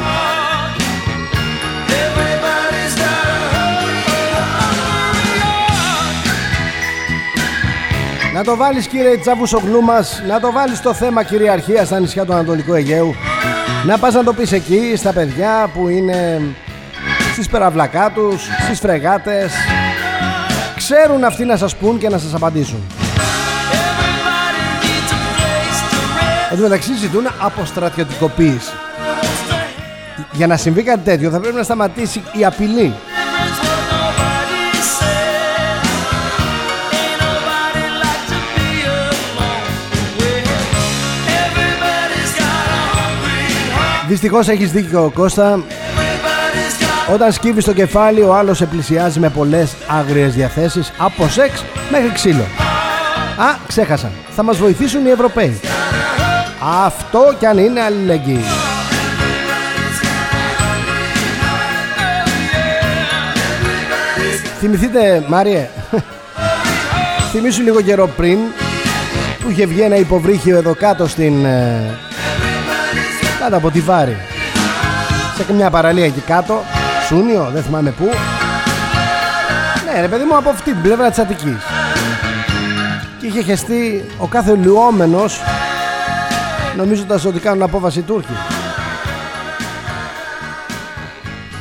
[8.37, 10.21] Να το βάλεις κύριε Τσαβουσογλού μας.
[10.27, 13.15] Να το βάλεις το θέμα κυριαρχία στα νησιά του Ανατολικού Αιγαίου.
[13.85, 16.41] Να πας να το πεις εκεί στα παιδιά που είναι
[17.33, 19.51] Στις περαβλακά τους Στις φρεγάτες.
[20.75, 22.83] Ξέρουν αυτοί να σας πούν και να σας απαντήσουν.
[26.51, 28.71] Εν τω μεταξύ ζητούν αποστρατιωτικοποίηση.
[30.31, 32.93] Για να συμβεί κάτι τέτοιο θα πρέπει να σταματήσει η απειλή
[44.07, 45.63] Δυστυχώς έχεις δίκιο Κώστα
[47.13, 52.11] Όταν σκύβεις το κεφάλι ο άλλος σε πλησιάζει με πολλές άγριες διαθέσεις Από σεξ μέχρι
[52.13, 52.43] ξύλο
[53.37, 54.11] Α, ξέχασα.
[54.35, 55.59] Θα μας βοηθήσουν οι Ευρωπαίοι.
[56.85, 58.43] Αυτό κι αν είναι αλληλεγγύη.
[64.59, 65.69] Θυμηθείτε, Μάριε,
[67.31, 68.37] θυμήσου λίγο καιρό πριν
[69.41, 71.45] που είχε βγει ένα υποβρύχιο εδώ κάτω στην...
[73.37, 74.17] ε, κάτω από τη Βάρη.
[75.35, 76.61] Σε μια παραλία εκεί κάτω,
[77.07, 78.05] Σούνιο, δεν θυμάμαι πού.
[79.85, 81.63] Ναι, ρε παιδί μου, από αυτή την πλευρά της Αττικής.
[83.19, 85.41] Και είχε χεστεί ο κάθε λουόμενος
[86.77, 88.31] νομίζοντας ότι κάνουν απόβαση οι Τούρκοι.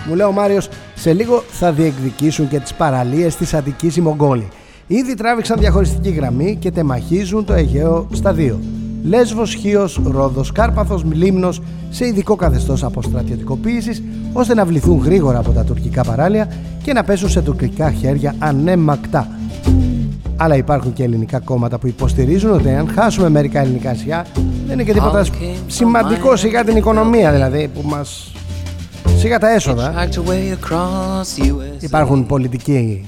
[0.08, 4.48] Μου λέει ο Μάριος, σε λίγο θα διεκδικήσουν και τις παραλίες της Αττικής οι Μογγόλοι.
[4.86, 8.60] Ήδη τράβηξαν διαχωριστική γραμμή και τεμαχίζουν το Αιγαίο στα δύο.
[9.08, 14.02] Λέσβος, Χίος, Ρόδος, Κάρπαθος, Λίμνος σε ειδικό καθεστώς αποστρατιωτικοποίησης
[14.32, 16.48] ώστε να βληθούν γρήγορα από τα τουρκικά παράλια
[16.82, 19.28] και να πέσουν σε τουρκικά χέρια ανέμακτά.
[20.36, 24.26] Αλλά υπάρχουν και ελληνικά κόμματα που υποστηρίζουν ότι αν χάσουμε μερικά ελληνικά νησιά
[24.66, 25.24] δεν είναι και τίποτα
[25.66, 28.32] σημαντικό σιγά την οικονομία δηλαδή που μας
[29.16, 29.94] σιγά τα έσοδα.
[29.94, 31.82] Tracked away across US.
[31.82, 33.04] Υπάρχουν πολιτικοί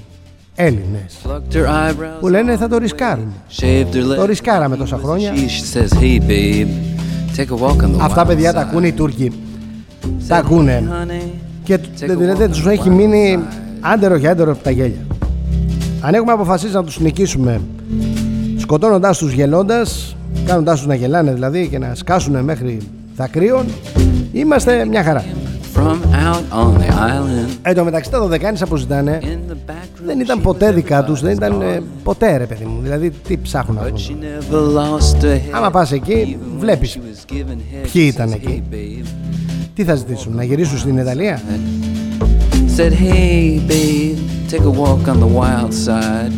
[0.60, 2.20] Έλληνες Plucked her eyebrows.
[2.20, 3.32] που λένε θα το ρισκάρουμε.
[3.60, 4.26] Shaved her Το legs.
[4.26, 5.32] ρισκάραμε τόσα χρόνια.
[5.34, 6.68] She, she says, hey babe,
[7.36, 8.66] take a walk on the Αυτά wild παιδιά τα side.
[8.68, 9.32] ακούνε οι Τούρκοι.
[10.28, 10.82] Τα ακούνε.
[10.90, 11.28] Honey,
[11.64, 13.38] Και δεν δεν τους έχει μείνει
[13.80, 15.06] άντερο και άντερο από τα γέλια.
[16.00, 17.60] Αν έχουμε αποφασίσει να τους νικήσουμε
[18.58, 22.78] σκοτώνοντάς τους γελώντας, κάνοντάς τους να γελάνε δηλαδή και να σκάσουν μέχρι
[23.16, 23.64] δακρύων,
[24.32, 25.24] είμαστε μια χαρά.
[25.78, 25.98] From
[26.28, 27.48] out on the island.
[27.62, 30.68] Εν τω μεταξύ τα δωδεκάνησα που ζητάνε In the back room, δεν ήταν she ποτέ
[30.70, 31.82] was δικά τους, δεν ήταν everybody's ε, dog.
[32.02, 32.78] ποτέ ρε παιδί μου.
[32.82, 33.98] Δηλαδή τι ψάχνουν να But βρουν.
[33.98, 35.50] she never lost her head.
[35.56, 38.62] Άμα πας εκεί, Even when βλέπεις she was giving head, ποιοι she ήταν says, εκεί.
[38.70, 39.06] "Hey, babe."
[39.74, 41.40] Τι θα ζητήσουν, να γυρίσουν στην Ιταλία;
[42.76, 44.18] Said, hey, babe,
[44.52, 46.32] take a walk on the wild side.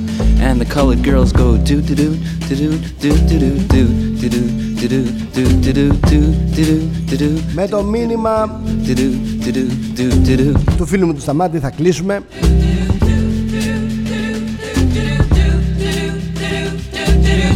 [0.48, 2.08] And the colored girls go do do do
[2.48, 2.70] do do
[3.02, 3.84] do do do do
[4.20, 4.40] do do
[4.88, 5.00] do
[5.32, 6.20] do do do do
[6.56, 6.66] do
[7.08, 9.08] do do Με το μήνυμα do do
[9.44, 9.64] do do
[9.96, 12.20] do do do του φίλου μου του Σταμάτη θα κλείσουμε.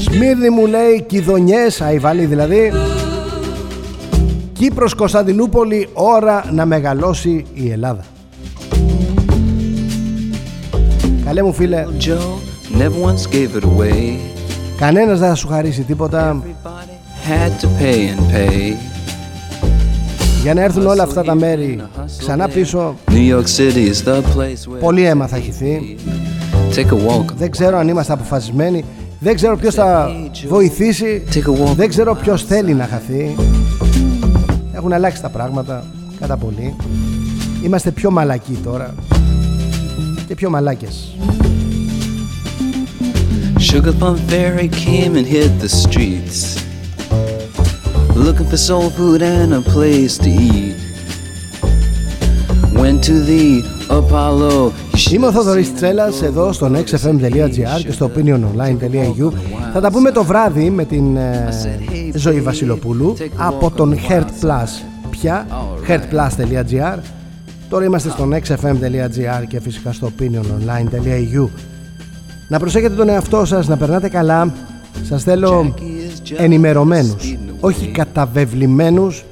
[0.01, 2.73] Σμύρνη μου λέει Κιδονιές, Αϊβάλη δηλαδή
[4.53, 8.05] Κύπρος Κωνσταντινούπολη ώρα να μεγαλώσει η Ελλάδα
[11.25, 14.19] Καλέ μου φίλε Joe never once gave it away.
[14.77, 16.43] Κανένας δεν θα σου χαρίσει τίποτα.
[16.43, 18.77] Everybody had to pay and pay.
[20.43, 21.81] Για να έρθουν όλα αυτά τα μέρη
[22.19, 22.95] ξανά πίσω.
[23.11, 25.97] New York City is the place where Πολύ αίμα θα χυθεί.
[26.75, 27.25] Take a walk.
[27.37, 28.85] Δεν ξέρω αν είμαστε αποφασισμένοι.
[29.19, 30.11] Δεν ξέρω ποιος θα
[30.49, 31.23] βοηθήσει.
[31.35, 31.75] Take a walk.
[31.75, 33.35] Δεν ξέρω ποιος θέλει να χαθεί.
[34.73, 35.85] Έχουν αλλάξει τα πράγματα
[36.21, 36.75] Κατά πολύ.
[37.65, 38.95] Είμαστε πιο μαλακοί τώρα
[40.27, 41.17] Και πιο μαλάκες
[43.71, 46.41] Sugar Plum Fairy came and hit the streets.
[48.15, 50.77] Looking for soul food and a place to eat.
[52.81, 54.73] Went to the Apollo.
[55.13, 59.33] Είμαι ο Θοδωρής Τσέλας εδώ στο nextfm.gr και στο opiniononline.eu
[59.73, 61.49] Θα τα πούμε το βράδυ με την ε,
[62.15, 65.47] Ζωή Βασιλοπούλου από τον Heart Plus πια
[65.89, 66.99] heartplus.gr
[67.69, 71.49] Τώρα είμαστε στο nextfm.gr και φυσικά στο opiniononline.eu
[72.55, 74.53] να προσέχετε τον εαυτό σας, να περνάτε καλά.
[75.03, 75.75] Σας θέλω
[76.37, 79.25] ενημερωμένους, όχι καταβεβλημένους.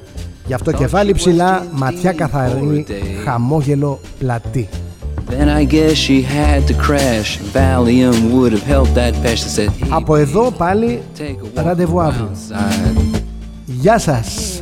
[0.47, 2.85] Γι' αυτό κεφάλι ψηλά, ματιά καθαρή,
[3.25, 4.69] χαμόγελο πλατή.
[9.89, 11.01] Από εδώ πάλι
[11.53, 12.31] ραντεβού αύριο.
[13.65, 14.61] Γεια σας!